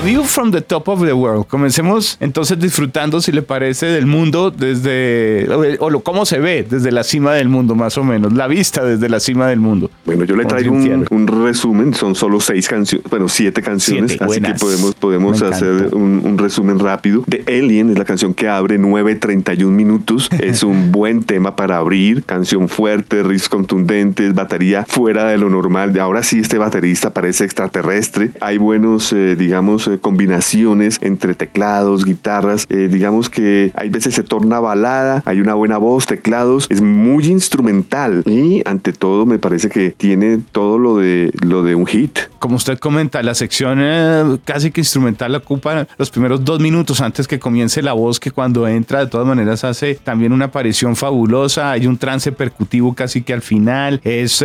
View 0.00 0.24
from 0.24 0.50
the 0.50 0.62
Top 0.62 0.88
of 0.88 1.04
the 1.04 1.12
World. 1.12 1.46
Comencemos 1.46 2.16
entonces 2.20 2.58
disfrutando, 2.58 3.20
si 3.20 3.32
le 3.32 3.42
parece, 3.42 3.86
del 3.86 4.06
mundo 4.06 4.50
desde, 4.50 5.46
o, 5.78 5.90
lo, 5.90 6.00
cómo 6.00 6.24
se 6.24 6.38
ve 6.38 6.66
desde 6.68 6.90
la 6.90 7.04
cima 7.04 7.34
del 7.34 7.48
mundo, 7.48 7.74
más 7.74 7.98
o 7.98 8.04
menos, 8.04 8.32
la 8.32 8.46
vista 8.46 8.82
desde 8.82 9.08
la 9.08 9.20
cima 9.20 9.48
del 9.48 9.60
mundo. 9.60 9.90
Bueno, 10.06 10.24
yo 10.24 10.36
le 10.36 10.46
traigo 10.46 10.72
un, 10.72 11.26
resumen, 11.26 11.92
son 11.92 12.14
solo 12.14 12.40
seis 12.40 12.66
canciones, 12.68 13.08
bueno, 13.10 13.28
siete 13.28 13.60
canciones, 13.60 14.20
así 14.20 14.40
que 14.40 14.54
podemos, 14.54 14.94
podemos 14.94 15.42
hacer 15.42 15.94
un, 15.94 16.38
resumen 16.38 16.78
rápido. 16.78 17.22
The 17.28 17.44
Alien 17.46 17.90
es 17.90 17.98
la 17.98 18.04
canción 18.04 18.32
que 18.32 18.48
abre 18.48 18.78
9.31 18.78 19.66
minutos, 19.66 20.30
es 20.40 20.62
un 20.62 20.92
buen 20.92 21.24
tema 21.24 21.56
para 21.56 21.76
abrir, 21.76 22.24
canción 22.24 22.68
fuerte, 22.68 23.22
riffs 23.22 23.48
contundentes, 23.48 24.34
batería 24.34 24.86
fuera 24.88 25.26
de 25.26 25.36
lo 25.36 25.50
normal. 25.50 25.98
Ahora 26.00 26.22
sí, 26.22 26.38
este 26.38 26.56
baterista 26.56 27.12
parece 27.12 27.44
extraterrestre, 27.44 28.30
hay 28.40 28.56
buenos, 28.56 29.12
eh, 29.12 29.36
digamos, 29.36 29.89
eh, 29.90 29.98
combinaciones 29.98 30.98
entre 31.00 31.34
teclados, 31.34 32.04
guitarras. 32.04 32.66
Eh, 32.68 32.88
digamos 32.90 33.30
que 33.30 33.72
hay 33.74 33.88
veces 33.88 34.14
se 34.14 34.22
torna 34.22 34.60
balada, 34.60 35.22
hay 35.26 35.40
una 35.40 35.54
buena 35.54 35.78
voz, 35.78 36.06
teclados, 36.06 36.66
es 36.70 36.80
muy 36.80 37.26
instrumental 37.26 38.22
y 38.26 38.62
ante 38.66 38.92
todo 38.92 39.26
me 39.26 39.38
parece 39.38 39.68
que 39.68 39.90
tiene 39.90 40.38
todo 40.52 40.78
lo 40.78 40.96
de 40.96 41.32
lo 41.42 41.62
de 41.62 41.74
un 41.74 41.86
hit. 41.86 42.18
Como 42.38 42.56
usted 42.56 42.78
comenta, 42.78 43.22
la 43.22 43.34
sección 43.34 43.78
eh, 43.80 44.38
casi 44.44 44.70
que 44.70 44.80
instrumental 44.80 45.34
ocupa 45.34 45.86
los 45.98 46.10
primeros 46.10 46.44
dos 46.44 46.60
minutos 46.60 47.00
antes 47.00 47.28
que 47.28 47.38
comience 47.38 47.82
la 47.82 47.92
voz, 47.92 48.18
que 48.18 48.30
cuando 48.30 48.66
entra 48.66 49.00
de 49.00 49.06
todas 49.06 49.26
maneras 49.26 49.64
hace 49.64 49.94
también 49.96 50.32
una 50.32 50.46
aparición 50.46 50.96
fabulosa. 50.96 51.70
Hay 51.72 51.86
un 51.86 51.98
trance 51.98 52.32
percutivo 52.32 52.94
casi 52.94 53.22
que 53.22 53.32
al 53.32 53.42
final. 53.42 54.00
Es, 54.04 54.44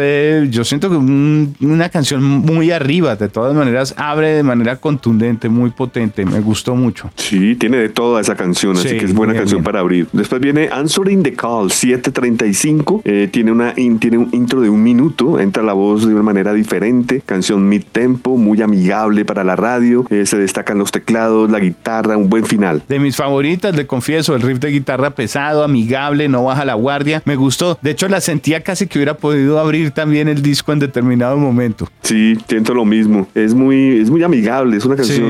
yo 0.50 0.64
siento 0.64 0.90
que 0.90 0.96
una 0.98 1.90
canción 1.90 2.24
muy 2.24 2.72
arriba, 2.72 3.16
de 3.16 3.30
todas 3.30 3.56
maneras 3.56 3.94
abre 3.98 4.30
de 4.30 4.44
manera 4.44 4.78
contundente 4.78 5.35
muy 5.50 5.72
potente, 5.72 6.25
me 6.25 6.39
gustó 6.39 6.75
mucho. 6.75 7.12
Sí, 7.15 7.56
tiene 7.56 7.77
de 7.77 7.89
toda 7.89 8.22
esa 8.22 8.36
canción, 8.36 8.77
así 8.77 8.98
que 8.98 9.06
es 9.06 9.13
buena 9.13 9.34
canción 9.34 9.63
para 9.63 9.80
abrir. 9.80 10.08
Después 10.12 10.42
viene 10.42 10.70
Answering 10.72 11.24
the 11.24 11.34
Call 11.34 11.72
735, 11.72 13.01
eh, 13.06 13.30
tiene, 13.32 13.51
una, 13.51 13.74
tiene 13.74 14.18
un 14.18 14.30
intro 14.34 14.62
de 14.62 14.70
un 14.70 14.82
minuto, 14.82 15.39
entra 15.39 15.63
la 15.63 15.74
voz 15.74 16.08
de 16.08 16.13
una 16.13 16.24
manera 16.24 16.54
diferente, 16.54 17.22
canción 17.25 17.68
mid 17.68 17.84
tempo, 17.92 18.38
muy 18.38 18.62
amigable 18.62 19.25
para 19.25 19.44
la 19.44 19.56
radio, 19.56 20.06
eh, 20.10 20.25
se 20.25 20.38
destacan 20.38 20.77
los 20.77 20.92
teclados, 20.92 21.50
la 21.51 21.60
guitarra, 21.60 22.18
un 22.18 22.30
buen 22.30 22.46
final. 22.46 22.84
De 22.88 23.00
mis 23.00 23.15
favoritas, 23.15 23.75
le 23.75 23.88
confieso, 23.88 24.36
el 24.36 24.42
riff 24.42 24.60
de 24.60 24.72
guitarra 24.72 25.12
pesado, 25.12 25.63
amigable, 25.63 26.27
no 26.30 26.46
baja 26.46 26.65
la 26.65 26.75
guardia, 26.75 27.22
me 27.25 27.36
gustó. 27.36 27.77
De 27.82 27.92
hecho, 27.92 28.08
la 28.08 28.22
sentía 28.22 28.62
casi 28.62 28.88
que 28.88 28.98
hubiera 28.98 29.18
podido 29.18 29.60
abrir 29.60 29.92
también 29.92 30.27
el 30.27 30.42
disco 30.42 30.74
en 30.74 30.80
determinado 30.80 31.38
momento. 31.38 31.89
Sí, 32.01 32.38
siento 32.48 32.74
lo 32.74 32.86
mismo. 32.86 33.27
Es 33.36 33.54
muy, 33.54 34.00
es 34.00 34.10
muy 34.10 34.24
amigable, 34.24 34.77
es 34.77 34.86
una 34.86 34.96
canción 34.96 35.25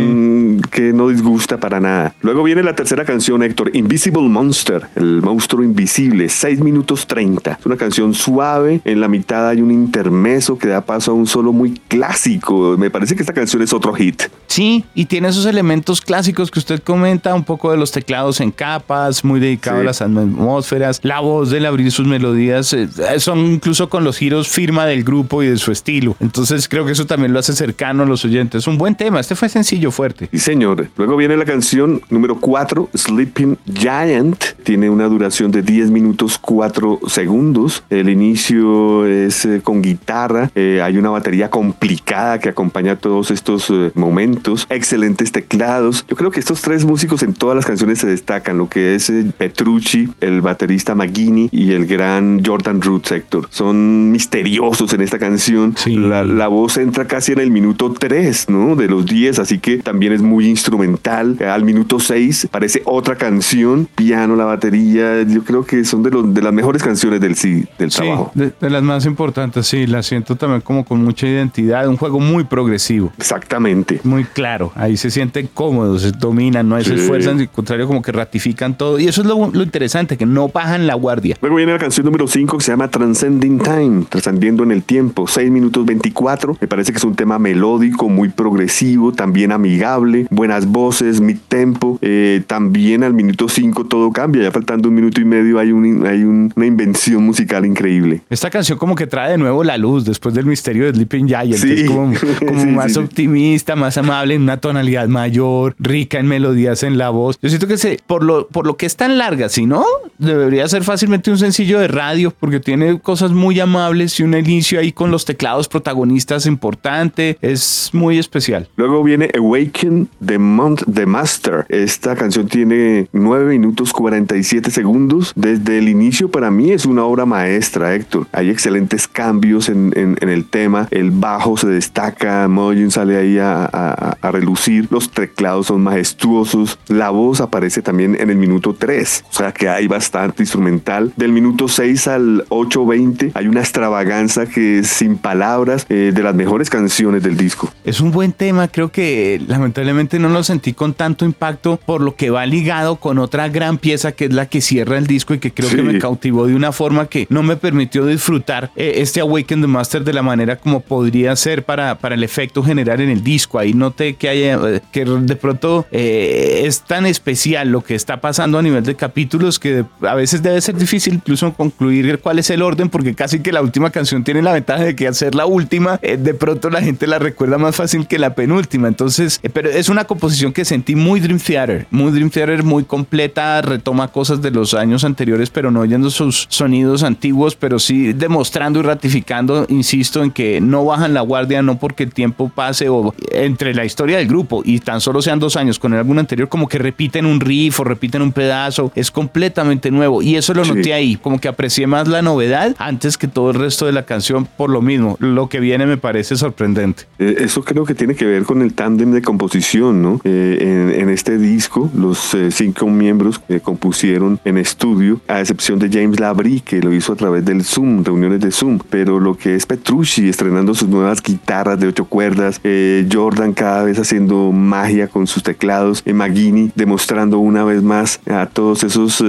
que 0.71 0.93
no 0.93 1.09
disgusta 1.09 1.57
para 1.57 1.79
nada. 1.79 2.15
Luego 2.21 2.43
viene 2.43 2.63
la 2.63 2.75
tercera 2.75 3.05
canción, 3.05 3.43
Héctor, 3.43 3.75
Invisible 3.75 4.23
Monster, 4.23 4.87
el 4.95 5.21
monstruo 5.21 5.63
invisible, 5.63 6.29
6 6.29 6.61
minutos 6.61 7.07
30. 7.07 7.57
Es 7.59 7.65
una 7.65 7.77
canción 7.77 8.13
suave, 8.13 8.81
en 8.85 9.01
la 9.01 9.07
mitad 9.07 9.49
hay 9.49 9.61
un 9.61 9.71
intermeso 9.71 10.57
que 10.57 10.67
da 10.67 10.81
paso 10.81 11.11
a 11.11 11.13
un 11.13 11.27
solo 11.27 11.51
muy 11.51 11.79
clásico. 11.87 12.75
Me 12.77 12.89
parece 12.89 13.15
que 13.15 13.23
esta 13.23 13.33
canción 13.33 13.61
es 13.61 13.73
otro 13.73 13.93
hit. 13.93 14.23
Sí, 14.47 14.85
y 14.93 15.05
tiene 15.05 15.27
esos 15.27 15.45
elementos 15.45 16.01
clásicos 16.01 16.51
que 16.51 16.59
usted 16.59 16.81
comenta, 16.81 17.33
un 17.33 17.43
poco 17.43 17.71
de 17.71 17.77
los 17.77 17.91
teclados 17.91 18.39
en 18.39 18.51
capas, 18.51 19.23
muy 19.23 19.39
dedicado 19.39 19.81
a 19.81 19.83
las 19.83 20.01
atmósferas, 20.01 20.99
la 21.03 21.19
voz 21.19 21.49
del 21.49 21.65
abrir 21.65 21.91
sus 21.91 22.07
melodías, 22.07 22.71
eh, 22.73 22.87
son 23.17 23.39
incluso 23.39 23.89
con 23.89 24.03
los 24.03 24.17
giros 24.17 24.47
firma 24.47 24.85
del 24.85 25.03
grupo 25.03 25.43
y 25.43 25.47
de 25.47 25.57
su 25.57 25.71
estilo. 25.71 26.15
Entonces 26.19 26.45
Entonces 26.45 26.69
creo 26.69 26.85
que 26.85 26.91
eso 26.91 27.07
también 27.07 27.33
lo 27.33 27.39
hace 27.39 27.53
cercano 27.53 28.03
a 28.03 28.05
los 28.05 28.23
oyentes. 28.23 28.59
Es 28.59 28.67
un 28.67 28.77
buen 28.77 28.93
tema. 28.93 29.19
Este 29.19 29.35
fue 29.35 29.49
sencillo, 29.49 29.84
fuerte. 29.91 30.29
Sí, 30.31 30.39
señor. 30.39 30.89
Luego 30.97 31.17
viene 31.17 31.37
la 31.37 31.45
canción 31.45 32.01
número 32.09 32.39
4, 32.39 32.89
Sleeping 32.93 33.57
Giant. 33.71 34.43
Tiene 34.63 34.89
una 34.89 35.07
duración 35.07 35.51
de 35.51 35.61
10 35.61 35.91
minutos 35.91 36.37
4 36.37 36.99
segundos. 37.07 37.83
El 37.89 38.09
inicio 38.09 39.05
es 39.05 39.45
eh, 39.45 39.61
con 39.63 39.81
guitarra. 39.81 40.51
Eh, 40.55 40.81
hay 40.83 40.97
una 40.97 41.09
batería 41.09 41.49
complicada 41.49 42.39
que 42.39 42.49
acompaña 42.49 42.95
todos 42.95 43.31
estos 43.31 43.69
eh, 43.69 43.91
momentos. 43.95 44.65
Excelentes 44.69 45.31
teclados. 45.31 46.05
Yo 46.07 46.15
creo 46.15 46.31
que 46.31 46.39
estos 46.39 46.61
tres 46.61 46.85
músicos 46.85 47.23
en 47.23 47.33
todas 47.33 47.55
las 47.55 47.65
canciones 47.65 47.99
se 47.99 48.07
destacan. 48.07 48.57
Lo 48.57 48.69
que 48.69 48.95
es 48.95 49.11
Petrucci, 49.37 50.09
el 50.21 50.41
baterista 50.41 50.95
McGuinney 50.95 51.49
y 51.51 51.71
el 51.71 51.85
gran 51.85 52.43
Jordan 52.43 52.81
Roots 52.81 53.09
Sector. 53.09 53.47
Son 53.49 54.11
misteriosos 54.11 54.93
en 54.93 55.01
esta 55.01 55.19
canción. 55.19 55.75
La, 55.85 56.23
la, 56.23 56.47
voz 56.47 56.77
entra 56.77 57.05
casi 57.05 57.33
en 57.33 57.39
el 57.39 57.51
minuto 57.51 57.91
3, 57.91 58.49
¿no? 58.49 58.75
De 58.75 58.87
los 58.87 59.05
10, 59.05 59.39
así 59.39 59.59
que 59.59 59.74
también 59.83 60.13
es 60.13 60.21
muy 60.21 60.47
instrumental. 60.47 61.37
Al 61.41 61.63
minuto 61.63 61.99
6 61.99 62.49
parece 62.51 62.81
otra 62.85 63.15
canción, 63.15 63.87
piano, 63.95 64.35
la 64.35 64.45
batería. 64.45 65.23
Yo 65.23 65.43
creo 65.43 65.65
que 65.65 65.83
son 65.85 66.03
de, 66.03 66.11
los, 66.11 66.33
de 66.33 66.41
las 66.41 66.53
mejores 66.53 66.83
canciones 66.83 67.21
del, 67.21 67.35
sí, 67.35 67.65
del 67.77 67.91
trabajo. 67.91 68.31
De, 68.33 68.51
de, 68.59 68.69
las 68.69 68.83
más 68.83 69.05
importantes, 69.05 69.67
sí. 69.67 69.87
La 69.87 70.03
siento 70.03 70.35
también 70.35 70.61
como 70.61 70.85
con 70.85 71.03
mucha 71.03 71.27
identidad. 71.27 71.87
Un 71.87 71.97
juego 71.97 72.19
muy 72.19 72.43
progresivo. 72.43 73.11
Exactamente. 73.17 74.01
Muy 74.03 74.23
claro. 74.23 74.71
Ahí 74.75 74.97
se 74.97 75.09
sienten 75.11 75.49
cómodos, 75.53 76.01
se 76.01 76.11
dominan, 76.11 76.67
no 76.67 76.81
se 76.81 76.95
esfuerzan, 76.95 77.39
al 77.39 77.49
contrario, 77.49 77.87
como 77.87 78.01
que 78.01 78.11
ratifican 78.11 78.77
todo. 78.77 78.99
Y 78.99 79.07
eso 79.07 79.21
es 79.21 79.27
lo, 79.27 79.49
lo 79.51 79.63
interesante, 79.63 80.17
que 80.17 80.25
no 80.25 80.49
bajan 80.49 80.87
la 80.87 80.95
guardia. 80.95 81.37
Luego 81.41 81.57
viene 81.57 81.73
la 81.73 81.79
canción 81.79 82.05
número 82.05 82.27
5 82.27 82.57
que 82.57 82.63
se 82.63 82.71
llama 82.71 82.89
Transcending 82.89 83.59
Time, 83.59 84.05
trascendiendo 84.09 84.63
en 84.63 84.71
el 84.71 84.83
tiempo, 84.83 85.27
6 85.27 85.51
minutos 85.51 85.85
24. 85.85 86.57
Me 86.59 86.67
parece 86.67 86.91
que 86.91 86.97
es 86.97 87.03
un 87.03 87.15
tema 87.15 87.39
melódico, 87.39 88.09
muy 88.09 88.29
progresivo, 88.29 89.11
también 89.11 89.51
amigable, 89.55 90.27
buenas 90.29 90.67
voces, 90.67 91.21
mid 91.21 91.37
tempo. 91.47 91.99
Eh, 92.01 92.43
también 92.47 93.03
al 93.03 93.13
minuto 93.13 93.49
5 93.49 93.85
todo 93.85 94.11
cambia, 94.11 94.43
ya 94.43 94.51
faltando 94.51 94.89
un 94.89 94.95
minuto 94.95 95.21
y 95.21 95.25
medio 95.25 95.59
hay, 95.59 95.71
un, 95.71 96.05
hay 96.05 96.23
un, 96.23 96.53
una 96.55 96.65
invención 96.65 97.23
musical 97.23 97.65
increíble. 97.65 98.21
Esta 98.29 98.49
canción 98.49 98.77
como 98.77 98.95
que 98.95 99.07
trae 99.07 99.31
de 99.31 99.37
nuevo 99.37 99.63
la 99.63 99.77
luz 99.77 100.05
después 100.05 100.35
del 100.35 100.45
misterio 100.45 100.85
de 100.85 100.93
Sleeping 100.93 101.27
Giant, 101.27 101.55
sí. 101.55 101.71
es 101.71 101.89
como, 101.89 102.13
como 102.45 102.61
sí, 102.61 102.67
más 102.67 102.93
sí, 102.93 102.99
optimista, 102.99 103.75
más 103.75 103.97
amable, 103.97 104.35
en 104.35 104.43
una 104.43 104.57
tonalidad 104.57 105.07
mayor, 105.07 105.75
rica 105.79 106.19
en 106.19 106.27
melodías 106.27 106.83
en 106.83 106.97
la 106.97 107.09
voz. 107.09 107.37
Yo 107.41 107.49
siento 107.49 107.67
que 107.67 107.77
se, 107.77 107.99
por, 108.05 108.23
lo, 108.23 108.47
por 108.47 108.67
lo 108.67 108.77
que 108.77 108.85
es 108.85 108.95
tan 108.95 109.17
larga, 109.17 109.49
si 109.49 109.65
no, 109.65 109.85
debería 110.17 110.67
ser 110.67 110.83
fácilmente 110.83 111.31
un 111.31 111.37
sencillo 111.37 111.79
de 111.79 111.87
radio 111.87 112.31
porque 112.31 112.59
tiene 112.59 112.99
cosas 112.99 113.31
muy 113.31 113.59
amables 113.59 114.19
y 114.19 114.23
un 114.23 114.33
inicio 114.33 114.79
ahí 114.79 114.91
con 114.91 115.11
los 115.11 115.25
teclados 115.25 115.67
protagonistas 115.67 116.45
importante. 116.45 117.37
Es 117.41 117.89
muy 117.93 118.17
especial. 118.17 118.67
Luego 118.75 119.03
viene 119.03 119.29
Awaken 119.45 120.09
the, 120.25 120.39
Mount, 120.39 120.81
the 120.91 121.05
Master. 121.05 121.65
Esta 121.69 122.15
canción 122.15 122.47
tiene 122.47 123.07
9 123.13 123.45
minutos 123.45 123.93
47 123.93 124.71
segundos. 124.71 125.33
Desde 125.35 125.77
el 125.77 125.87
inicio 125.87 126.31
para 126.31 126.49
mí 126.49 126.71
es 126.71 126.85
una 126.85 127.03
obra 127.03 127.25
maestra, 127.27 127.93
Héctor. 127.93 128.25
Hay 128.31 128.49
excelentes 128.49 129.07
cambios 129.07 129.69
en, 129.69 129.93
en, 129.95 130.29
el 130.29 130.45
tema. 130.45 130.87
El 130.89 131.11
bajo 131.11 131.57
se 131.57 131.67
destaca, 131.67 132.47
Mojin 132.47 132.89
sale 132.89 133.17
ahí 133.17 133.37
a, 133.37 133.65
a, 133.65 134.17
a, 134.19 134.31
relucir. 134.31 134.87
Los 134.89 135.11
teclados 135.11 135.67
son 135.67 135.83
majestuosos. 135.83 136.79
La 136.87 137.11
voz 137.11 137.39
aparece 137.39 137.83
también 137.83 138.17
en 138.19 138.31
el 138.31 138.37
minuto 138.37 138.73
3. 138.73 139.25
O 139.29 139.33
sea 139.33 139.51
que 139.51 139.69
hay 139.69 139.87
bastante 139.87 140.41
instrumental. 140.41 141.13
Del 141.15 141.31
minuto 141.31 141.67
6 141.67 142.07
al 142.07 142.45
8.20 142.49 143.31
hay 143.35 143.47
una 143.47 143.59
extravaganza 143.59 144.47
que 144.47 144.79
es 144.79 144.87
sin 144.87 145.17
palabras 145.17 145.85
eh, 145.89 146.11
de 146.13 146.23
las 146.23 146.33
mejores 146.33 146.71
canciones 146.71 147.21
del 147.21 147.37
disco. 147.37 147.71
Es 147.83 148.01
un 148.01 148.11
buen 148.11 148.33
tema, 148.33 148.67
creo 148.67 148.91
que 148.91 149.34
lamentablemente 149.39 150.19
no 150.19 150.29
lo 150.29 150.43
sentí 150.43 150.73
con 150.73 150.93
tanto 150.93 151.25
impacto 151.25 151.79
por 151.85 152.01
lo 152.01 152.15
que 152.15 152.29
va 152.29 152.45
ligado 152.45 152.97
con 152.97 153.19
otra 153.19 153.49
gran 153.49 153.77
pieza 153.77 154.11
que 154.11 154.25
es 154.25 154.33
la 154.33 154.47
que 154.47 154.61
cierra 154.61 154.97
el 154.97 155.07
disco 155.07 155.33
y 155.33 155.39
que 155.39 155.51
creo 155.51 155.69
sí. 155.69 155.75
que 155.75 155.83
me 155.83 155.99
cautivó 155.99 156.47
de 156.47 156.55
una 156.55 156.71
forma 156.71 157.07
que 157.07 157.27
no 157.29 157.43
me 157.43 157.55
permitió 157.55 158.05
disfrutar 158.05 158.71
eh, 158.75 158.95
este 158.97 159.21
Awaken 159.21 159.61
the 159.61 159.67
Master 159.67 160.03
de 160.03 160.13
la 160.13 160.21
manera 160.21 160.57
como 160.57 160.79
podría 160.79 161.35
ser 161.35 161.63
para, 161.63 161.97
para 161.99 162.15
el 162.15 162.23
efecto 162.23 162.63
general 162.63 163.01
en 163.01 163.09
el 163.09 163.23
disco. 163.23 163.59
Ahí 163.59 163.73
noté 163.73 164.15
que, 164.15 164.29
haya, 164.29 164.81
que 164.91 165.05
de 165.05 165.35
pronto 165.35 165.85
eh, 165.91 166.63
es 166.65 166.81
tan 166.81 167.05
especial 167.05 167.69
lo 167.69 167.81
que 167.81 167.95
está 167.95 168.21
pasando 168.21 168.59
a 168.59 168.61
nivel 168.61 168.83
de 168.83 168.95
capítulos 168.95 169.59
que 169.59 169.85
a 170.01 170.15
veces 170.15 170.41
debe 170.41 170.61
ser 170.61 170.75
difícil 170.75 171.15
incluso 171.15 171.53
concluir 171.53 172.19
cuál 172.19 172.39
es 172.39 172.49
el 172.49 172.61
orden 172.61 172.89
porque 172.89 173.15
casi 173.15 173.39
que 173.39 173.51
la 173.51 173.61
última 173.61 173.89
canción 173.89 174.23
tiene 174.23 174.41
la 174.41 174.53
ventaja 174.53 174.83
de 174.83 174.95
que 174.95 175.07
al 175.07 175.15
ser 175.15 175.35
la 175.35 175.45
última 175.45 175.99
eh, 176.01 176.17
de 176.17 176.33
pronto 176.33 176.69
la 176.69 176.81
gente 176.81 177.07
la 177.07 177.19
recuerda 177.19 177.57
más 177.57 177.75
fácil 177.75 178.07
que 178.07 178.19
la 178.19 178.35
penúltima. 178.35 178.87
Entonces, 178.87 179.24
eh, 179.43 179.49
pero 179.49 179.69
es 179.69 179.89
una 179.89 180.05
composición 180.05 180.53
que 180.53 180.65
sentí 180.65 180.95
muy 180.95 181.19
Dream 181.19 181.39
Theater, 181.39 181.87
muy 181.91 182.11
Dream 182.11 182.29
Theater, 182.29 182.63
muy 182.63 182.83
completa, 182.83 183.61
retoma 183.61 184.07
cosas 184.09 184.41
de 184.41 184.51
los 184.51 184.73
años 184.73 185.03
anteriores, 185.03 185.49
pero 185.49 185.71
no 185.71 185.81
oyendo 185.81 186.09
sus 186.09 186.47
sonidos 186.49 187.03
antiguos, 187.03 187.55
pero 187.55 187.79
sí 187.79 188.13
demostrando 188.13 188.79
y 188.79 188.83
ratificando, 188.83 189.65
insisto, 189.69 190.23
en 190.23 190.31
que 190.31 190.61
no 190.61 190.85
bajan 190.85 191.13
la 191.13 191.21
guardia, 191.21 191.61
no 191.61 191.77
porque 191.77 192.03
el 192.03 192.13
tiempo 192.13 192.49
pase 192.53 192.89
o 192.89 193.13
entre 193.31 193.73
la 193.73 193.85
historia 193.85 194.17
del 194.17 194.27
grupo 194.27 194.61
y 194.63 194.79
tan 194.79 195.01
solo 195.01 195.21
sean 195.21 195.39
dos 195.39 195.55
años 195.55 195.79
con 195.79 195.93
el 195.93 195.99
álbum 195.99 196.19
anterior, 196.19 196.49
como 196.49 196.67
que 196.67 196.77
repiten 196.77 197.25
un 197.25 197.39
riff 197.39 197.79
o 197.79 197.83
repiten 197.83 198.21
un 198.21 198.31
pedazo, 198.31 198.91
es 198.95 199.11
completamente 199.11 199.91
nuevo. 199.91 200.21
Y 200.21 200.35
eso 200.35 200.53
lo 200.53 200.65
noté 200.65 200.93
ahí, 200.93 201.15
como 201.15 201.39
que 201.39 201.47
aprecié 201.47 201.87
más 201.87 202.07
la 202.07 202.21
novedad 202.21 202.75
antes 202.77 203.17
que 203.17 203.27
todo 203.27 203.51
el 203.51 203.59
resto 203.59 203.85
de 203.85 203.91
la 203.91 204.05
canción 204.05 204.45
por 204.45 204.69
lo 204.69 204.81
mismo, 204.81 205.17
lo 205.19 205.49
que 205.49 205.59
viene 205.59 205.85
me 205.85 205.97
parece 205.97 206.35
sorprendente. 206.35 207.03
Eh, 207.19 207.37
eso 207.39 207.63
creo 207.63 207.85
que 207.85 207.95
tiene 207.95 208.15
que 208.15 208.25
ver 208.25 208.43
con 208.43 208.61
el 208.61 208.73
tándem 208.73 209.11
de 209.15 209.21
composición, 209.21 210.01
¿no? 210.01 210.21
Eh, 210.23 210.57
en, 210.61 211.01
en, 211.01 211.09
este 211.09 211.37
disco, 211.37 211.89
los 211.95 212.33
eh, 212.33 212.51
cinco 212.51 212.87
miembros 212.87 213.41
compusieron 213.63 214.39
en 214.45 214.57
estudio, 214.57 215.19
a 215.27 215.39
excepción 215.39 215.79
de 215.79 215.89
James 215.89 216.19
Labrie, 216.19 216.61
que 216.61 216.81
lo 216.81 216.93
hizo 216.93 217.13
a 217.13 217.15
través 217.15 217.45
del 217.45 217.63
Zoom, 217.63 218.03
reuniones 218.03 218.41
de 218.41 218.51
Zoom, 218.51 218.79
pero 218.89 219.19
lo 219.19 219.35
que 219.35 219.55
es 219.55 219.65
Petrucci 219.65 220.29
estrenando 220.29 220.73
sus 220.73 220.89
nuevas 220.89 221.21
guitarras 221.21 221.79
de 221.79 221.87
ocho 221.87 222.05
cuerdas, 222.05 222.59
eh, 222.63 223.07
Jordan 223.11 223.53
cada 223.53 223.83
vez 223.83 223.97
haciendo 223.97 224.51
magia 224.51 225.07
con 225.07 225.27
sus 225.27 225.43
teclados, 225.43 226.03
Magini 226.05 226.71
demostrando 226.75 227.39
una 227.39 227.63
vez 227.63 227.81
más 227.81 228.19
a 228.29 228.45
todos 228.45 228.83
esos 228.83 229.23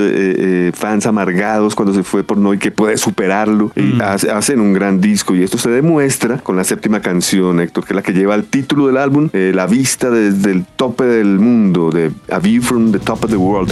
fans 0.74 1.06
amargados 1.06 1.74
cuando 1.74 1.94
se 1.94 2.02
fue 2.02 2.22
por 2.24 2.38
Noy 2.38 2.58
que 2.58 2.70
puede 2.70 2.96
superarlo, 2.96 3.72
mm. 3.74 3.80
y 3.80 4.00
hacen 4.02 4.60
un 4.60 4.72
gran 4.72 5.00
disco 5.00 5.34
y 5.34 5.42
esto 5.42 5.58
se 5.58 5.70
demuestra 5.70 6.38
con 6.38 6.56
la 6.56 6.64
séptima 6.64 7.00
canción, 7.00 7.60
Héctor, 7.60 7.84
que 7.84 7.92
es 7.92 7.96
la 7.96 8.02
que 8.02 8.12
lleva 8.12 8.34
el 8.34 8.44
título 8.44 8.86
del 8.86 8.96
álbum, 8.96 9.28
eh, 9.32 9.52
La 9.54 9.66
vista 9.76 10.08
desde 10.08 10.52
el 10.52 10.64
tope 10.64 11.04
del 11.04 11.38
mundo, 11.38 11.90
de 11.90 12.10
A 12.30 12.38
View 12.38 12.62
from 12.62 12.92
the 12.92 12.98
Top 12.98 13.22
of 13.24 13.30
the 13.30 13.36
World. 13.36 13.70